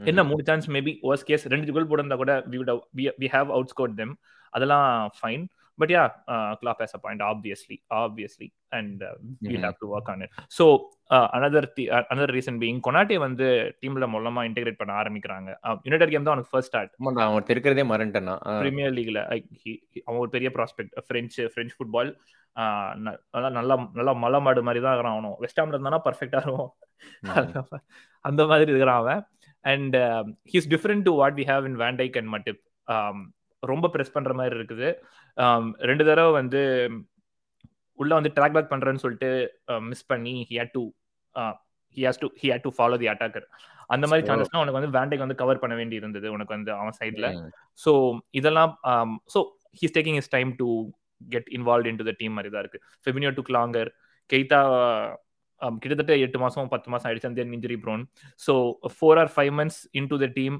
என்ன 0.00 0.24
மூணு 0.24 0.44
சான்ஸ் 0.44 0.70
மேபி 0.70 0.92
ஒர்ஸ் 1.02 1.24
கேஸ் 1.24 1.46
ரெண்டு 1.48 1.72
கோல் 1.72 1.88
போட்டிருந்தா 1.88 2.16
கூட 2.16 2.34
we 2.50 2.58
we- 2.96 3.14
we 3.20 3.28
have 3.28 3.48
outscored 3.50 3.94
them. 3.96 4.10
அதெல்லாம் 4.50 5.10
fine 5.22 5.46
but 5.76 5.90
yeah 5.90 6.10
Klopp 6.28 8.46
and 8.70 9.02
uh, 9.02 9.06
we'll 9.06 9.48
Mhm. 9.48 9.50
have 9.50 9.70
to 9.70 9.96
work 9.96 10.04
on 10.04 10.20
it. 10.20 10.30
So 10.48 10.90
uh, 11.10 11.14
another 11.14 11.72
th- 11.76 11.88
uh, 11.88 12.14
another 12.14 12.30
reason 12.30 12.58
being 12.58 12.90
Konate 12.90 13.16
வந்து 13.16 13.76
டீம்ல 13.80 13.88
மூலமா 13.88 14.48
integrate 14.48 14.72
பண்ண 14.72 15.02
ஆரம்பிக்கிறாங்க. 15.02 15.78
United 15.82 16.08
game 16.08 16.22
தான் 16.22 16.24
அவனுக்கு 16.24 16.50
first 16.50 16.68
start 16.68 16.90
அவன் 16.96 17.44
இருக்கிறதே 17.48 17.82
மறந்துட்டேன்னா 17.82 18.58
பிரீமியர் 18.58 18.92
லீக்ல 18.92 19.42
அவன் 20.04 20.20
ஒரு 20.20 20.30
பெரிய 20.30 20.50
ப்ராஸ்பெக்ட் 20.54 20.90
ஃப்ரெஞ்சு 21.06 21.52
ஃப்ரெஞ்ச் 21.56 21.68
ஃபுட்பால் 21.78 22.16
நல்லா 23.32 23.48
நல்லா 23.48 23.90
நல்லா 23.92 24.12
மலை 24.12 24.40
மாடு 24.40 24.62
மாதிரி 24.62 24.84
தான் 24.84 24.92
இருக்கிறான் 24.92 25.18
அவனும். 25.18 25.36
வெஸ்ட் 25.38 25.60
ஹாம்ல 25.60 25.62
இருந்தானா 25.62 26.00
பர்ஃபெக்டா 26.04 26.36
இருக்கும். 26.36 26.74
அந்த 28.20 28.46
மாதிரி 28.46 28.68
இருக்கிறான் 28.68 28.98
அவன். 28.98 29.26
And 29.60 29.96
he's 30.52 30.62
different 30.68 31.02
to 31.02 31.14
what 31.14 31.38
we 31.38 31.44
have 31.44 31.64
in 31.64 31.76
Van Dijk 31.76 32.18
and 32.18 32.32
Matip 32.32 32.60
ரொம்ப 33.62 33.86
ப்ரெஸ் 33.94 34.14
பண்ற 34.16 34.32
மாதிரி 34.40 34.54
இருக்குது. 34.58 34.88
ரெண்டு 35.90 36.04
தடவை 36.08 36.32
வந்து 36.40 36.60
உள்ள 37.98 38.12
வந்து 38.18 38.30
ட்ராக் 38.36 38.56
பேக் 38.56 38.72
பண்றேன்னு 38.72 39.02
சொல்லிட்டு 39.04 39.30
மிஸ் 39.90 40.08
பண்ணி 40.12 40.34
he 40.48 40.56
had 40.60 40.74
to 40.76 40.82
he 41.96 42.02
has 42.06 42.22
to 42.22 42.28
he 42.40 42.48
had 42.52 42.66
to 42.66 42.72
follow 42.76 42.98
the 43.02 43.08
attacker 43.12 43.46
அந்த 43.94 44.04
மாதிரி 44.10 44.26
சான்சஸ்லாம் 44.28 44.62
உனக்கு 44.62 44.78
வந்து 44.80 44.94
வேண்டைக்கு 44.96 45.24
வந்து 45.26 45.40
கவர் 45.42 45.62
பண்ண 45.62 45.74
வேண்டி 45.80 45.96
இருந்தது 46.00 46.26
உனக்கு 46.36 46.54
வந்து 46.56 46.70
அவன் 46.80 46.96
சைட்ல. 47.00 47.26
ஸோ 47.84 47.92
இதெல்லாம் 48.40 48.72
so 49.34 49.40
he's 49.80 49.96
taking 49.96 50.18
his 50.22 50.32
time 50.36 50.50
to 50.60 50.68
get 51.34 51.48
involve 51.58 51.88
in 51.90 52.00
to 52.00 52.06
the 52.10 52.14
team 52.20 52.36
மாதிரி 52.38 52.50
தான் 52.54 52.64
இருக்கு. 52.64 52.80
ஃபெபினியோ 53.04 53.30
டுக் 53.38 53.54
லாங்கர் 53.58 53.90
கெய்தா 54.30 54.60
கிட்டத்தட்ட 55.82 56.12
எட்டு 56.24 56.38
மாசம் 56.42 56.68
பத்து 56.72 56.88
மாசம் 56.92 57.08
ஆயிடுச்சு 57.08 57.30
அந்த 57.30 57.44
injury 57.56 57.78
prone 57.84 58.02
so 58.46 58.52
four 58.96 59.18
or 59.22 59.30
five 59.36 59.52
months 59.60 59.80
in 60.00 60.10
to 60.12 60.18
the 60.24 60.26
team 60.38 60.58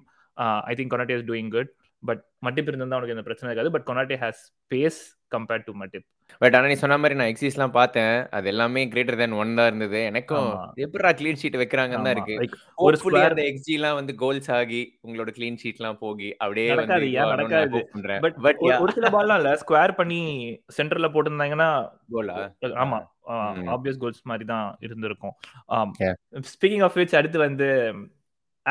I 0.70 0.74
think 0.78 0.92
Konate 0.94 1.16
is 1.18 1.28
doing 1.30 1.50
good 1.56 1.70
but 2.00 2.24
Matip 2.46 2.68
இருந்தால் 2.68 2.90
அவனுக்கு 2.90 3.08
எந்த 3.08 3.22
பிரச்சனை 3.22 3.56
இருக்காது. 3.56 3.70
But 3.70 3.86
Konate 3.86 4.14
has 4.14 4.42
space 4.68 5.16
compared 5.36 5.62
to 5.64 5.72
Matip 5.72 6.06
but 6.38 6.54
ஆனா 6.54 6.66
நீ 6.66 6.72
சொன்ன 6.72 6.98
மாதிரி 6.98 7.14
நான் 7.14 7.26
எக்ஸிஸ்லாம் 7.26 7.72
பார்த்தேன். 7.72 8.28
அது 8.28 8.46
எல்லாமே 8.46 8.88
கிரேட்டர் 8.88 9.16
தென் 9.16 9.32
ஒன் 9.32 9.54
தான் 9.54 9.66
இருந்தது. 9.66 10.04
எனக்கும். 10.04 10.52
எப்படா 10.76 11.12
க்ளீன் 11.12 11.36
ஷீட் 11.42 11.56
வைக்கிறாங்கன்னு 11.56 12.02
தான் 12.02 12.04
இருக்கு. 12.04 12.34
ஒரு 12.76 12.96
square- 12.96 13.28
அந்த 13.28 13.42
எக்ஸ்ஜி 13.42 13.72
எல்லாம் 13.72 13.94
வந்து 13.94 14.14
கோல்ஸ் 14.14 14.50
ஆகி 14.50 14.98
உங்களோட 15.06 15.28
க்ளீன் 15.36 15.56
ஷீட்லாம் 15.64 15.96
போகி 16.00 16.32
அப்படியே 16.34 16.66
நடக்காது, 16.68 17.04
ஏன் 17.06 17.20
நடக்காது? 17.28 17.90
பட் 18.20 18.34
பட் 18.42 18.56
ஒரு- 18.60 18.88
சில 18.88 19.08
பால்லாம் 19.08 19.36
இல்ல. 19.36 19.58
ஸ்கொயர் 19.66 19.92
பண்ணி 19.92 20.52
சென்டர்ல 20.76 21.08
போட்டிருந்தாங்கன்னா 21.08 21.88
கோலா 22.10 22.54
ஆமா. 22.62 23.06
ஆப்வியஸ் 23.66 23.96
கோல்ஸ் 23.96 24.20
மாதிரி 24.22 24.44
தான் 24.44 24.76
இருந்திருக்கும். 24.80 25.32
ஸ்பீக்கிங் 26.32 26.82
ஆஃப் 26.82 26.96
விச் 26.96 27.16
அடுத்து 27.16 27.38
வந்து 27.38 27.94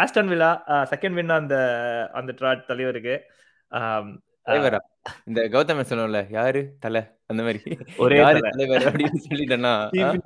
ஆஸ்டன் 0.01 0.31
வில்லா 0.33 0.51
செகண்ட் 0.93 1.17
வின் 1.19 1.37
அந்த 1.41 1.57
அந்த 2.13 2.33
ட்ராட் 2.39 2.65
தலைவருக்கு. 2.65 3.15
Um, 3.71 4.05
தலைவரா? 4.49 4.79
இந்த 5.25 5.41
கௌதம் 5.53 5.87
சொல்லுவோம்ல 5.89 6.19
யாரு? 6.29 6.59
தலை 6.79 7.01
அந்த 7.25 7.41
மாதிரி. 7.43 7.61
ஒரே. 7.97 8.17
தலைவர் 8.49 8.85
அப்படின்னு 8.89 9.19
சொல்லிட்டேன்னா? 9.25 9.73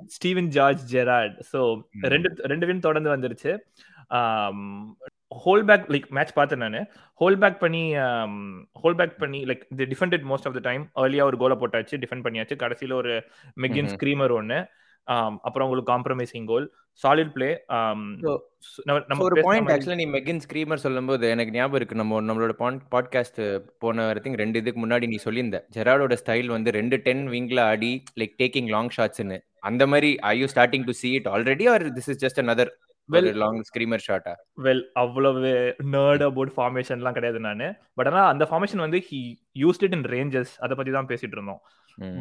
ஸ்டீவன் 0.06 0.48
ஜார்ஜ் 0.48 0.82
ஜெராட் 0.94 1.34
ஸோ 1.52 1.60
ம். 1.92 2.04
ரெண்டு 2.04 2.30
ரெண்டு 2.44 2.66
வின் 2.66 2.80
தொடர்ந்து 2.80 3.10
வந்துருச்சு. 3.16 3.52
ஹோல் 5.44 5.64
பேக் 5.64 5.84
லைக் 5.88 6.08
மேட்ச் 6.08 6.32
பார்த்தேன் 6.32 6.58
நான். 6.58 6.78
ஹோல் 7.20 7.38
பேக் 7.38 7.58
பண்ணி 7.58 7.82
ஹோல் 8.82 8.96
பேக் 8.96 9.18
பண்ணி 9.18 9.44
like 9.44 9.64
the 9.76 9.84
defended 9.84 10.26
most 10.32 10.48
of 10.50 10.56
the 10.58 10.62
time 10.62 10.84
ஏர்லியா 10.96 11.22
ஒரு 11.22 11.36
கோலை 11.36 11.56
போட்டாச்சு 11.56 12.00
டிஃபெண்ட் 12.04 12.26
பண்ணியாச்சு. 12.26 12.56
கடைசியில 12.64 12.92
ஒரு 12.92 13.14
மெக்கின். 13.60 13.92
ஸ்க்ரீமர் 13.94 14.30
ஒன்னு 14.30 14.54
um, 14.54 14.66
அப்புறம் 15.06 15.68
உங்களுக்கு 15.68 15.92
காம்ப்ரமைசிங் 15.92 16.44
கோல் 16.44 16.66
சாலிட் 17.02 17.32
பிளே 17.32 17.48
நம்ம 19.06 19.20
ஒரு 19.20 19.42
பாயிண்ட் 19.42 19.70
ஆக்சுவலா 19.70 19.94
நீ 19.94 20.06
மெகின் 20.06 20.40
ஸ்க்ரீமர் 20.46 20.82
சொல்லும்போது 20.84 21.28
எனக்கு 21.28 21.52
ஞாபகம் 21.52 21.76
இருக்கு. 21.76 21.94
நம்ம 21.94 22.20
நம்மளோட 22.20 22.54
பாட்காஸ்ட் 22.94 23.40
போன 23.78 24.06
வரைக்கும் 24.06 24.34
ரெண்டு 24.34 24.58
இதுக்கு 24.58 24.86
முன்னாடி 24.86 25.06
நீ 25.06 25.18
சொல்லியிருந்த. 25.24 25.60
ஜெராடோட 25.76 26.16
ஸ்டைல் 26.24 26.46
வந்து 26.46 26.72
ரெண்டு 26.72 26.96
டென் 26.96 27.28
விங்ல 27.28 27.60
ஆடி 27.60 28.02
லைக் 28.20 28.34
டேக்கிங் 28.42 28.68
லாங் 28.68 28.92
ஷாட்ஸ்னு 28.96 29.38
அந்த 29.60 29.86
மாதிரி 29.86 30.18
I 30.18 30.38
you 30.38 30.46
starting 30.54 30.84
to 30.84 30.92
see 31.02 31.12
it 31.18 31.26
already 31.26 31.70
or 31.70 31.82
this 31.82 32.08
is 32.12 32.22
just 32.24 32.40
another 32.44 32.68
Well- 33.08 33.28
long 33.36 33.60
screamer 33.68 34.02
ஷாட்டா 34.06 34.32
well 34.64 34.82
அவ்வளவு 34.94 35.50
நர்ட் 35.94 36.22
அபவுட் 36.22 36.52
ஃபார்மேஷன்லாம் 36.56 37.16
கிடையாது 37.16 37.40
நான். 37.40 37.64
பட் 37.94 38.08
ஆனால் 38.10 38.28
அந்த 38.32 38.44
ஃபார்மேஷன் 38.50 38.82
வந்து 38.84 38.98
he 39.08 39.20
used 39.58 39.84
it 39.84 39.92
in 39.92 40.06
ranges 40.14 40.52
அதை 40.64 40.76
பத்தி 40.76 40.92
தான் 40.92 41.08
பேசிட்டு 41.08 41.36
இருந்தோம். 41.38 41.60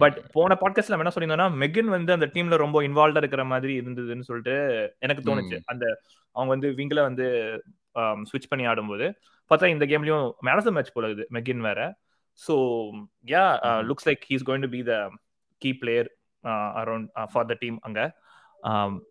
பட் 0.01 0.17
போன 0.31 0.57
பாட்காஸ்ட்ல 0.61 0.97
என்ன 0.97 1.13
சொல்லியிருந்தோம்னா 1.15 1.49
மெகின் 1.61 1.91
வந்து 1.95 2.11
அந்த 2.13 2.27
டீம்ல 2.33 2.55
ரொம்ப 2.55 2.81
இன்வால்வ்டா 2.81 3.17
இருக்கிற 3.17 3.43
மாதிரி 3.45 3.73
இருந்ததுன்னு 3.81 4.27
சொல்லிட்டு 4.29 4.55
எனக்கு 4.99 5.23
தோணுச்சு. 5.29 5.57
அந்த 5.65 5.85
அவங்க 6.35 6.51
வந்து 6.55 6.69
விங்ல 6.71 7.01
வந்து 7.01 7.27
ஸ்விட்ச் 8.29 8.49
பண்ணி 8.49 8.65
ஆடும்போது 8.65 9.05
பார்த்தா 9.51 9.65
இந்த 9.67 9.85
கேம்லயும் 9.85 10.25
மேன் 10.41 10.55
ஆஃப் 10.55 10.63
த 10.63 10.71
மேட்ச் 10.71 10.93
போல 10.93 11.09
இது 11.09 11.27
மெகின் 11.33 11.63
வேற. 11.67 11.79
So 12.39 12.55
yeah. 13.27 13.45
Looks 13.89 14.07
like 14.09 14.25
he's 14.29 14.45
going 14.49 14.65
to 14.65 14.69
be 14.69 14.81
the 14.83 14.95
key 15.61 15.71
player 15.73 16.09
around 16.81 17.07
for 17.33 17.45
the 17.45 17.55
team 17.59 17.79
அங்க. 17.81 17.99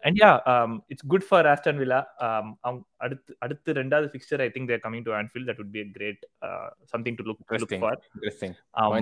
And 0.07 0.19
yeah 0.23 0.31
it's 0.93 1.07
good 1.13 1.27
for 1.29 1.49
Aston 1.53 1.81
Villa 1.83 2.01
அடுத்து 3.07 3.33
அடுத்து 3.45 3.71
ரெண்டாவது 3.81 4.09
fixture 4.13 4.43
I 4.47 4.49
think 4.55 4.69
they're 4.71 4.83
coming 4.85 5.05
to 5.09 5.13
Anfield 5.21 5.49
that 5.51 5.61
would 5.61 5.73
be 5.77 5.81
a 5.85 5.89
great 5.97 6.21
something 6.93 7.17
to 7.21 7.25
look 7.31 7.41
look 7.63 7.75
Interesting. 8.17 8.53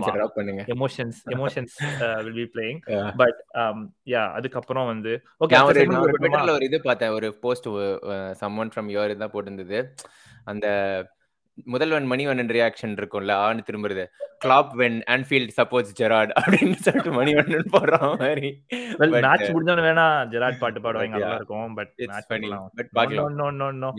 For 0.07 0.35
பண்ணுங்க. 0.39 0.65
Emotions 0.77 1.21
emotions 1.37 1.77
will 2.27 2.39
be 2.41 2.47
playing. 2.55 2.81
But 3.23 3.41
yeah 4.15 4.23
அதுக்கப்புறம் 4.39 4.89
வந்து 4.93 5.13
okay 5.45 5.61
ஒரு 5.71 5.85
ட்விட்டர்ல 6.23 6.57
ஒரு 6.59 6.67
இது 6.71 6.81
பார்த்தேன். 6.89 7.15
ஒரு 7.19 7.31
போஸ்ட் 7.45 7.69
சம்மன் 8.43 8.73
ஃப்ரம் 8.75 8.91
யுவர் 8.95 9.15
தான் 9.25 9.35
போட்டிருந்தது. 9.37 9.81
அந்த 10.53 10.67
முதல்வன் 11.73 12.07
மணிவண்ணன் 12.13 12.53
ரியாக்ஷன் 12.57 12.95
இருக்கும்ல 12.99 13.35
ஆன்னு 13.47 13.67
திரும்புறது. 13.69 14.05
Clap 14.45 14.73
when 14.81 14.99
Anfield 15.15 15.53
supports 15.59 15.95
Gerrard 16.01 16.33
அப்படின்னு 16.41 16.79
சொல்லிட்டு 16.87 17.13
மணிவண்ணன் 17.19 17.73
போடுற 17.75 17.99
மாதிரி. 18.23 18.51
மேட்ச் 19.27 19.49
முடிஞ்சவன 19.55 19.85
வேணா 19.89 20.07
ஜெராட் 20.35 20.61
பாட்டு 20.63 20.83
பாடுவாங்க 20.87 21.15
நல்லா 21.17 21.39
இருக்கும் 21.41 21.73
பட் 21.79 21.93
மேட்ச். 22.11 22.29
பண்ணலாம் 22.33 22.69
But 22.81 22.91
பார்க்கலாம். 22.99 23.35
No 23.41 23.49
no 23.61 23.71
no. 23.83 23.91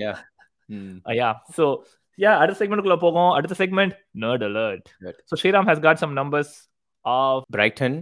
Yeah 1.20 1.32
so 1.58 1.66
yeah 2.18 2.32
அடுத்த 2.44 2.58
செக்மெண்ட்குள்ள 2.62 2.98
போகும் 3.04 3.32
அடுத்த 3.38 3.56
segment 3.64 3.94
nerd 4.24 4.46
alert. 4.50 4.88
So 5.32 5.36
Sriram 5.42 5.70
has 5.72 5.84
got 5.88 6.02
some 6.04 6.16
numbers 6.22 6.56
of 7.06 7.44
Brighton 7.58 8.00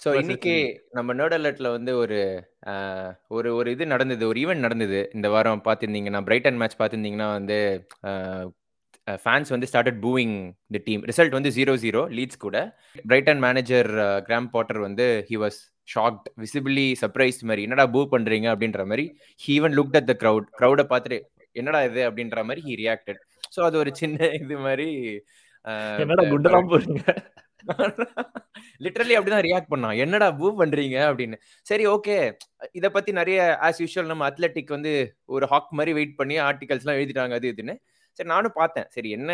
so 0.00 0.10
இன்னைக்கு 0.20 0.54
நம்ம 0.92 1.14
நோட் 1.18 1.34
அலர்ட்ல 1.36 1.68
வந்து 1.76 1.92
ஒரு 2.02 2.18
ஒரு 3.36 3.48
ஒரு 3.58 3.68
இது 3.74 3.84
நடந்தது 3.92 4.24
ஒரு 4.30 4.38
ஈவெண்ட் 4.42 4.64
நடந்தது. 4.66 5.00
இந்த 5.16 5.28
வாரம் 5.34 5.62
பார்த்துருந்தீங்கன்னா 5.66 6.22
பிரைட்டன் 6.28 6.58
மேட்ச் 6.60 6.78
பார்த்துருந்தீங்கன்னா 6.80 7.28
வந்து 7.38 7.58
ஃபேன்ஸ் 9.24 9.52
வந்து 9.54 9.68
started 9.70 10.00
booing 10.04 10.34
the 10.74 10.80
team 10.88 11.02
result 11.10 11.36
வந்து 11.38 11.50
ஜீரோ 11.58 11.72
ஜீரோ 11.84 12.02
லீட்ஸ் 12.18 12.42
கூட. 12.44 12.56
பிரைட்டன் 13.10 13.40
மேனேஜர் 13.46 13.90
கிராம் 14.28 14.48
பாட்டர் 14.54 14.80
வந்து 14.86 15.06
he 15.30 15.38
was 15.44 15.58
shocked 15.94 16.26
visibly 16.42 16.86
surprise 17.02 17.40
மாதிரி. 17.50 17.64
என்னடா 17.66 17.86
பூ 17.94 18.02
பண்றீங்க? 18.14 18.48
அப்படின்ற 18.54 18.82
மாதிரி 18.90 19.04
he 19.44 19.52
even 19.58 19.76
looked 19.78 19.98
at 20.00 20.10
the 20.12 20.16
crowd 20.22 20.46
க்ரௌடை 20.60 20.86
பார்த்துட்டு 20.92 21.18
என்னடா 21.56 21.80
இது? 21.88 22.02
அப்படின்ற 22.08 22.38
மாதிரி 22.48 22.62
ஹி 22.68 22.74
ரியாக்டட் 22.82 23.20
ஸோ 23.56 23.60
அது 23.68 23.76
ஒரு 23.82 23.90
சின்ன 24.02 24.28
இது 24.42 24.56
மாதிரி 24.66 24.88
என்னடா 26.02 26.24
குண்டலாம் 26.32 26.70
போறீங்க 26.72 27.02
லிட்டரலி 28.84 29.14
அப்படிதான் 29.18 29.44
ரியாக்ட் 29.46 29.70
பண்ணான். 29.72 29.98
என்னடா 30.04 30.26
பூ 30.38 30.46
பண்றீங்க? 30.58 30.96
அப்படின்னு. 31.10 31.36
சரி 31.66 31.84
ஓகே 31.92 32.16
இத 32.78 32.86
பத்தி 32.96 33.10
நிறைய 33.18 33.38
ஆஸ் 33.66 33.80
யூஷுவல் 33.82 34.10
நம்ம 34.10 34.24
அத்லெட்டிக் 34.30 34.74
வந்து 34.76 34.92
ஒரு 35.34 35.44
ஹாக் 35.52 35.70
மாதிரி 35.78 35.92
வெயிட் 35.98 36.18
பண்ணி 36.20 36.36
ஆர்டிகல்ஸ் 36.48 36.84
எல்லாம் 36.84 36.98
எழுதிட்டாங்க 36.98 37.38
அது 37.38 37.52
இதுன்னு. 37.52 37.74
சரி 38.16 38.28
நானும் 38.28 38.54
பார்த்தேன். 38.54 38.86
சரி 38.88 39.10
என்ன 39.10 39.32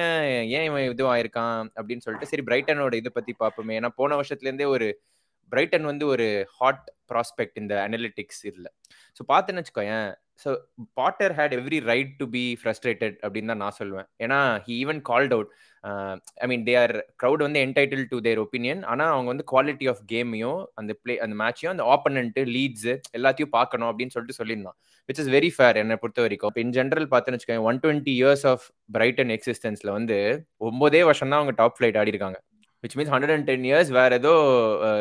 ஏன் 0.48 0.64
இவன் 0.64 0.82
இதுவாயிருக்கான்? 0.82 1.68
அப்படின்னு 1.76 2.04
சொல்லிட்டு 2.06 2.30
சரி 2.32 2.44
பிரைட்டனோட 2.46 2.94
இதை 2.94 3.10
பத்தி 3.14 3.32
பார்ப்போமே. 3.40 3.76
ஏன்னா 3.80 3.88
போன 3.88 4.20
வருஷத்துலேருந்தே 4.20 4.66
ஒரு 4.66 4.88
பிரைட்டன் 5.52 5.82
வந்து 5.82 6.06
ஒரு 6.06 6.26
ஹாட் 6.58 6.86
ப்ராஸ்பெக்ட் 7.08 7.60
இந்த 7.62 7.74
அனலிட்டிக்ஸ் 7.88 8.42
இதில். 8.42 8.70
ஸோ 9.16 9.22
பார்த்தேன்னு 9.28 9.62
வச்சுக்கோயேன் 9.62 10.08
so 10.40 10.50
Potter 10.98 11.32
had 11.38 11.54
every 11.56 11.78
right 11.90 12.12
to 12.20 12.26
be 12.34 12.44
frustrated 12.60 13.16
அப்படின்னு 13.24 13.52
தான் 13.52 13.62
நான் 13.64 13.76
சொல்லுவேன் 13.78 14.08
ஏன்னா 14.24 14.38
he 14.66 14.74
even 14.82 15.00
called 15.10 15.34
out 15.36 15.50
I 16.44 16.46
mean 16.46 16.64
they 16.68 16.74
are 16.82 16.94
crowd 17.22 17.42
வந்து 17.46 17.60
என்டைட்டில் 17.66 18.04
டு 18.12 18.16
தேர் 18.26 18.40
ஒப்பீனியன் 18.44 18.80
ஆனால் 18.92 19.12
அவங்க 19.14 19.28
வந்து 19.32 19.46
குவாலிட்டி 19.52 19.86
ஆஃப் 19.92 20.02
கேமையும் 20.12 20.60
அந்த 20.80 20.92
பிளே 21.02 21.16
அந்த 21.24 21.36
மேட்சையும் 21.42 21.74
அந்த 21.74 21.84
ஆப்பனண்ட்டு 21.94 22.44
லீட்ஸ் 22.56 22.88
எல்லாத்தையும் 23.18 23.54
பார்க்கணும் 23.58 23.88
அப்படின்னு 23.90 24.14
சொல்லிட்டு 24.16 24.38
சொல்லியிருந்தான். 24.40 24.78
விச் 25.08 25.20
இஸ் 25.22 25.30
வெரி 25.36 25.50
ஃபேர் 25.54 25.78
என்னை 25.82 25.96
பொறுத்த 26.02 26.20
வரைக்கும். 26.24 26.50
இப்போ 26.52 26.62
இன் 26.64 26.74
ஜென்ரல் 26.76 27.08
பார்த்தேன்னு 27.12 27.38
வச்சுக்கோங்க 27.38 27.68
one 27.70 27.80
twenty 27.84 28.14
years 28.18 28.44
of 28.52 28.64
Brighton 28.96 29.32
எக்ஸிஸ்டன்ஸில் 29.36 29.92
வந்து 29.98 30.18
ஒம்போதே 30.68 31.02
வருஷம் 31.10 31.32
தான் 31.32 31.40
அவங்க 31.40 31.54
டாப் 31.60 31.76
ஃப்ளைட் 31.78 31.98
ஆடி 32.02 32.14
இருக்காங்க 32.14 32.38
which 32.84 32.96
means 32.98 33.12
hundred 33.14 33.34
and 33.36 33.48
ten 33.48 33.66
years 33.70 33.90
வேற 33.98 34.10
ஏதோ 34.20 34.34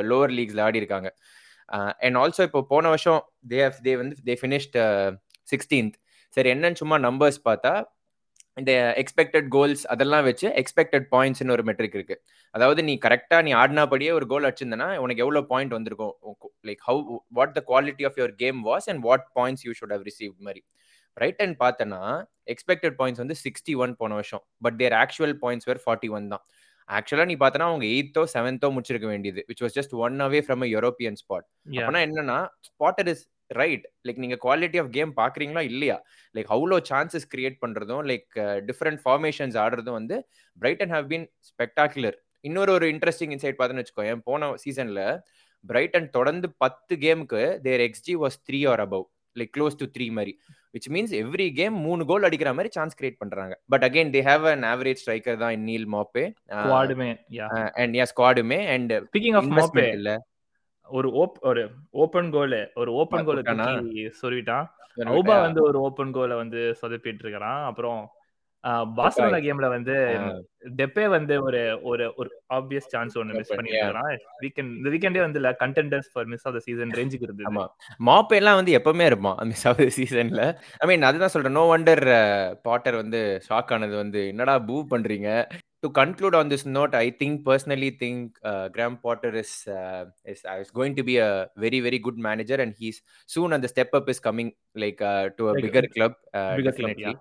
லோவர் 0.09 0.33
லீக்ஸில் 0.39 0.63
ஆடி 0.65 0.81
இருக்காங்க 0.83 1.09
அண்ட் 2.05 2.17
ஆல்சோ 2.17 2.43
இப்போ 2.47 2.61
போன 2.71 2.89
வருஷம் 2.89 3.19
தே 3.51 3.59
ஹவ் 3.65 3.79
தே 3.85 3.93
வந்து 3.95 4.15
தே 4.27 4.33
ஃபினிஷ்ட் 4.41 4.77
சிக்ஸ்டீன்த் 5.51 5.95
சரி 6.37 6.49
என்னன்னு 6.53 6.79
சும்மா 6.81 6.97
நம்பர்ஸ் 7.07 7.39
பார்த்தா 7.49 7.73
இந்த 8.57 8.71
எக்ஸ்பெக்டட் 9.01 9.47
கோல்ஸ் 9.55 9.83
அதெல்லாம் 9.93 10.23
வச்சு 10.27 10.47
எக்ஸ்பெக்டட் 10.61 11.05
பாயிண்ட்ஸ்னு 11.13 11.53
ஒரு 11.55 11.63
மெட்ரிக் 11.69 11.95
இருக்கு. 11.97 12.15
அதாவது 12.53 12.81
நீ 12.87 12.93
கரெக்டா 13.05 13.37
நீ 13.47 13.51
ஆடினாபடியே 13.53 14.11
ஒரு 14.17 14.25
கோல் 14.31 14.47
அடிச்சிருந்தனா 14.47 14.87
உனக்கு 15.03 15.23
எவ்வளவு 15.25 15.47
பாயிண்ட் 15.51 15.75
வந்திருக்கும்? 15.77 16.13
Like 16.67 16.81
how 16.87 17.01
what 17.37 17.53
the 17.57 17.61
quality 17.71 18.05
of 18.09 18.17
your 18.21 18.35
game 18.43 18.59
was 18.69 18.87
and 18.93 19.01
what 19.07 19.25
points 19.39 19.63
you 19.67 19.73
should 19.79 19.93
have 19.95 20.05
receive 20.09 20.33
மாதிரி. 20.47 20.61
ரைட் 21.17 21.41
அண்ட் 21.45 21.57
பார்த்தனா 21.63 22.01
எக்ஸ்பெக்டட் 22.53 22.97
பாயிண்ட்ஸ் 22.99 23.21
வந்து 23.23 23.37
சிக்ஸ்டி 23.45 23.75
ஒன் 23.83 23.93
போன 24.01 24.13
வருஷம் 24.19 24.43
but 24.65 24.77
their 24.81 24.95
actual 25.03 25.35
points 25.43 25.67
were 25.69 25.81
forty 25.85 26.09
one 26.17 26.27
தான். 26.33 26.43
ஆக்சுவலா 26.89 27.25
நீ 27.31 27.35
பார்த்தனா 27.41 27.65
அவங்க 27.71 27.85
எயித்தோ 27.95 28.21
செவன்த்தோ 28.35 28.69
முடிச்சிருக்க 28.75 29.07
வேண்டியது 29.13 29.41
which 29.49 29.63
was 29.65 29.75
just 29.79 29.93
one 30.05 30.15
away 30.27 30.39
from 30.45 30.63
a 30.67 30.69
European 30.75 31.17
spot 31.21 31.45
அப்பனா 31.79 31.99
என்னன்னா 32.07 32.37
ஸ்பாட்டர் 32.69 33.09
இஸ் 33.13 33.23
ரைட் 33.51 33.85
லைக் 34.07 34.21
நீங்க 34.23 34.37
குவாலிட்டி 34.45 34.79
ஆஃப் 34.81 34.91
கேம் 34.97 35.11
பாக்குறீங்களா? 35.21 35.61
இல்லையா? 35.71 35.97
லைக் 36.35 36.49
அவ்வளோ 36.55 36.77
சான்சஸ் 36.89 37.27
கிரியேட் 37.33 37.57
பண்றதும் 37.63 38.03
லைக் 38.11 38.29
டிஃப்ரெண்ட் 38.69 39.01
ஃபார்மேஷன்ஸ் 39.05 39.57
ஆடுறதும் 39.63 39.97
வந்து 39.99 40.17
பிரைட்டன் 40.57 40.93
ஹவ் 40.95 41.07
பீன் 41.13 41.27
ஸ்பெக்டாகுலர் 41.51 42.17
இன்னொரு 42.45 42.71
ஒரு 42.77 42.87
இன்ட்ரெஸ்டிங் 42.93 43.33
இன்சைட் 43.35 43.59
பார்த்தேன்னு 43.59 43.83
வச்சுக்கோ 43.83 44.17
போன 44.29 44.51
சீசன்ல 44.63 45.01
பிரைட்டன் 45.63 46.09
தொடர்ந்து 46.17 46.47
பத்து 46.63 46.93
கேமுக்கு 47.05 47.41
their 47.65 47.83
xG 47.87 48.13
was 48.23 48.37
three 48.47 48.59
or 48.73 48.81
above 48.85 49.05
like 49.35 49.51
close 49.55 49.79
to 49.81 49.85
three 49.95 50.05
மாதிரி. 50.17 50.33
விச் 50.75 50.87
மீன்ஸ் 50.95 51.13
எவ்ரி 51.21 51.47
கேம் 51.59 51.75
மூணு 51.87 52.01
கோல் 52.09 52.25
அடிக்கிற 52.27 52.49
மாதிரி 52.57 52.69
சான்ஸ் 52.77 52.97
கிரியேட் 52.99 53.19
பண்றாங்க. 53.23 53.53
But 53.73 53.85
again 53.87 54.11
they 54.15 54.21
have 54.29 54.45
an 54.53 54.65
average 54.71 55.01
striker 55.03 55.39
தான் 55.43 55.65
நீல் 55.69 55.87
மாப்பே 55.95 56.25
அண்ட் 57.81 57.95
யா 57.99 58.05
ஸ்குவாடுமே 58.11 58.59
அண்ட் 58.75 58.93
ஸ்பீக்கிங் 59.09 59.37
ஆஃப் 59.39 59.49
மாப்பே 59.59 59.85
இல்ல. 59.97 60.11
ஒரு 60.89 61.09
ஓப் 61.21 61.39
ஒரு 61.43 61.63
ஓப்பன் 61.95 62.31
கோல் 62.31 62.59
ஒரு 62.75 62.91
ஓப்பன் 62.93 63.25
கோலை 63.25 63.41
அவுபா 65.07 65.17
விட்டா? 65.25 65.35
வந்து 65.41 65.61
ஒரு 65.63 65.77
ஓப்பன் 65.79 66.13
கோலை 66.13 66.35
வந்து 66.35 66.61
சொதப்பிட்டு 66.81 67.23
இருக்கிறான் 67.23 67.61
அப்புறம் 67.65 67.99
பார்சலோனா 68.97 69.39
கேம்ல 69.43 69.67
வந்து. 69.69 69.93
டெப்பே 70.79 71.05
வந்து 71.07 71.33
ஒரு 71.41 71.59
ஒரு 71.81 72.05
ஒரு 72.15 72.29
ஆப்வியஸ் 72.53 72.89
சான்ஸ் 72.93 73.13
ஒன்னு 73.17 73.37
மிஸ். 73.37 73.51
இருக்கிறான் 73.53 74.09
வீக்கெண்ட் 74.41 74.71
இந்த 74.77 74.89
வீக்கெண்டே 74.89 75.21
வந்து 75.25 75.41
contenders 75.61 76.09
for 76.13 76.27
miss 76.27 76.45
of 76.47 76.55
the 76.57 76.61
season 76.65 76.91
ரேஞ்சுக்கு 76.99 77.27
இருந்தது. 77.27 77.47
ஆமா. 77.49 77.63
மாப் 78.01 78.35
எல்லாம் 78.39 78.59
வந்து 78.59 78.75
எப்பவுமே 78.79 79.05
இருப்பான் 79.05 79.39
மிஸ் 79.47 79.65
ஆகுது 79.67 79.95
சீசன்ல 79.97 80.43
ஐ 80.81 80.87
மீன் 80.91 81.07
அதுதான் 81.09 81.33
சொல்றேன். 81.35 81.57
நோ 81.59 81.65
வண்டர் 81.73 82.03
பாட்டர் 82.63 83.01
வந்து 83.03 83.21
ஷாக் 83.47 83.73
ஆனது 83.73 83.95
வந்து 83.95 84.21
என்னடா 84.27 84.55
பூ 84.69 84.77
பண்றீங்க? 84.93 85.29
To 85.83 85.89
conclude 85.99 86.35
on 86.39 86.49
this 86.53 86.65
note 86.77 86.95
I 87.01 87.05
think 87.21 87.39
personally 87.45 87.89
think 88.01 88.31
Graham 88.75 88.97
Potter 89.05 89.35
is 89.43 89.55
is 90.25 90.43
is 90.55 90.71
going 90.79 90.97
to 90.97 91.03
be 91.09 91.15
a 91.25 91.29
very 91.65 91.79
very 91.87 91.99
good 92.07 92.19
manager 92.27 92.61
and 92.65 92.75
he's 92.81 92.99
soon 93.29 93.55
அந்த 93.57 93.69
step 93.73 93.95
up 93.99 94.09
is 94.13 94.23
coming 94.27 94.51
like 94.83 95.01
to 95.37 95.45
a 95.45 95.53
Like, 95.53 95.65
bigger 95.67 95.89
club 95.95 96.17
bigger 96.57 96.65
club, 96.65 96.69
definitely 96.69 97.13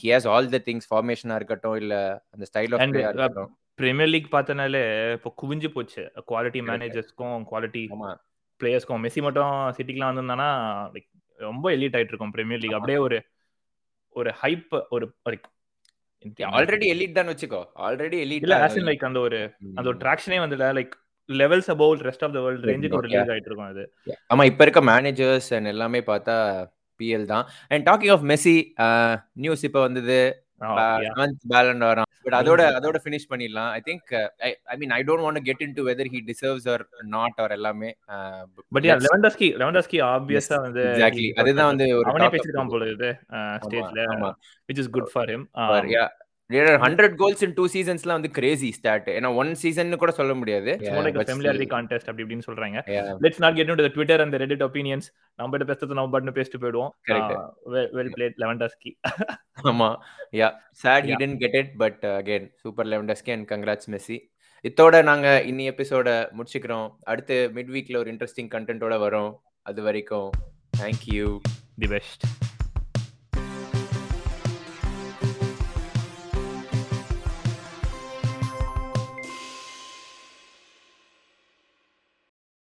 he 0.00 0.08
has 0.12 0.28
all 0.32 0.50
the 0.56 0.60
things 0.68 0.88
ஃபார்மேஷனா 0.90 1.36
இருக்கட்டும் 1.40 1.78
இல்ல 1.82 1.94
அந்த 2.34 2.46
style 2.50 2.74
of 2.74 2.84
And, 2.84 2.94
பிளேயா 2.94 3.08
uh, 3.08 3.14
இருக்கட்டும் 3.14 3.52
premier 3.78 4.12
league 4.12 4.32
பார்த்தனாலே 4.32 4.84
இப்போ 5.16 5.30
குவிஞ்சு 5.42 5.68
போச்சு 5.74 6.02
குவாலிட்டி. 6.30 6.60
மேனேஜர்ஸ்க்கும் 6.70 7.42
குவாலிட்டி 7.50 7.82
பிளேயர்ஸ்க்கும் 8.60 9.02
மெஸ்ஸி 9.04 9.20
மட்டும் 9.26 9.52
சிட்டிக்குலாம் 9.76 10.10
வந்திருந்தானா 10.10 10.48
லைக் 10.94 11.08
ரொம்ப 11.38 11.66
எலிட் 11.76 11.96
ஆயிட்டு 11.96 12.12
இருக்கும் 12.12 12.32
பிரீமியர் 12.36 12.62
லீக். 12.62 12.76
அப்படியே 12.78 12.98
ஒரு 13.04 13.18
ஒரு 14.16 14.30
ஹைப் 14.42 14.74
ஒரு 14.96 15.06
like, 15.30 15.46
ஆல்ரெடி 16.58 16.86
எலிட் 16.94 17.18
தான் 17.18 17.28
வச்சுக்கோ? 17.32 17.60
ஆல்ரெடி 17.86 18.18
எலிட் 18.24 18.44
இல்ல 18.46 18.56
ஆஸ் 18.66 18.78
லைக் 18.88 19.04
அந்த 19.08 19.20
ஒரு 19.26 19.38
அந்த 19.74 19.86
ஒரு 19.90 19.98
ட்ராக்ஷனே 20.04 20.38
வந்து 20.44 20.56
like 20.78 20.94
levels 21.28 21.70
about 21.74 22.02
rest 22.08 22.24
of 22.26 22.34
the 22.36 22.40
world 22.44 22.66
ரேஞ்சுக்கு 22.70 22.98
ஒரு. 23.00 23.08
லீக் 23.12 23.32
ஆயிட்டு 23.34 23.50
இருக்கும் 23.50 23.70
அது. 23.72 23.84
ஆமா 24.34 24.44
இப்ப 24.50 24.62
இருக்க 24.66 24.80
மேனேஜர்ஸ் 24.90 25.48
அண்ட் 25.58 25.70
எல்லாமே 25.74 26.00
பார்த்தா 26.10 26.36
பிஎல் 27.00 27.26
தான். 27.32 27.44
And 27.68 27.86
talking 27.88 28.12
of 28.14 28.24
Messi 28.32 28.56
news 29.44 29.64
இப்ப 29.68 29.80
வந்தது. 29.80 30.20
பேலண்ட் 31.52 31.84
பட் 32.24 32.34
அதோட 32.34 32.62
அதோட 32.74 32.96
ஃபினிஷ் 33.04 33.28
பண்ணிடலாம். 33.30 33.70
I 33.70 33.80
think 33.86 34.10
I 34.64 34.76
mean 34.76 34.90
I 34.90 35.00
don't 35.02 35.24
want 35.24 35.42
get 35.42 35.62
in 35.62 35.74
to 35.74 35.82
whether 35.88 36.10
he 36.10 36.20
deserves 36.26 36.68
or 36.68 36.84
not 37.06 37.40
or 37.40 37.52
எல்லாமே 37.52 37.90
பட் 38.72 38.84
யா 38.84 38.96
லெவன்டஸ்கி 39.06 39.48
லெவன்டஸ்கி 39.56 40.00
ஆப்வியஸா 40.06 40.58
வந்து 40.60 40.82
எக்ஸாக்ட்லி 40.84 41.28
அதுதான் 41.34 41.66
வந்து 41.66 41.86
ஒரு 41.94 42.08
அவனே 42.08 42.28
பேசிருக்கான் 42.28 42.68
போல 42.68 42.90
இது 42.90 43.10
ஸ்டேஜ்ல 43.58 44.06
for 45.12 45.30
him 45.30 45.46
hundred 46.50 47.14
goals 47.20 47.42
in 47.46 47.52
two 47.56 47.64
சீசன்ஸ்லாம் 47.72 48.16
வந்து 48.18 48.30
கிரேசி 48.36 48.68
ஸ்டார்ட் 48.76 49.08
ஏன்னா 49.14 49.30
ஒன் 49.40 49.50
சீசன் 49.62 49.90
கூட 50.02 50.12
சொல்ல 50.18 50.34
முடியாது. 50.40 50.70
ஃபெமிலியாரிட்டி 50.84 51.66
கான்டெஸ்ட் 51.72 52.08
அப்படி 52.10 52.24
இப்படின்னு 52.26 52.46
சொல்றாங்க. 52.46 52.78
Let's 53.24 53.42
not 53.44 53.56
get 53.58 53.72
the 53.80 53.90
Twitter 53.96 54.22
and 54.24 54.36
Reddit 54.42 54.64
opinions 54.68 55.08
நம்ம 55.38 55.50
கிட்ட 55.56 55.66
பேசுறது 55.72 55.98
நம்ம 55.98 56.12
பாட்டு 56.14 56.36
பேசிட்டு 56.38 56.60
போயிடுவோம். 56.62 56.92
வெல் 57.98 58.12
பிளேட் 58.16 58.38
லெவன்டஸ்கி 58.44 58.92
ஆமா. 59.72 59.90
Yeah 60.40 60.50
said 60.84 61.06
he 61.08 61.12
Yeah. 61.12 61.20
Didn't 61.22 61.38
get 61.44 61.58
it 61.60 61.72
but 61.84 62.02
again 62.16 62.48
super 62.62 62.90
Lewandowski 62.94 63.32
and 63.36 63.48
congrats 63.52 63.90
Messi 63.94 64.18
இதோட 64.64 65.02
நாங்க 65.10 65.28
இன்னி 65.50 65.66
எபிசோட 65.74 66.08
முடிச்சுக்கிறோம். 66.36 66.88
அடுத்து 67.10 67.36
மிட் 67.56 67.72
வீக்ல 67.76 67.96
ஒரு 68.02 68.10
இன்ட்ரெஸ்டிங் 68.14 68.50
கண்டென்ட்டோட 68.56 68.96
வரோம். 69.06 69.32
அது 69.62 69.82
வரைக்கும் 69.88 70.30
தேங்க்யூ 70.80 71.28
தி 71.82 71.88
பெஸ்ட் 71.94 72.24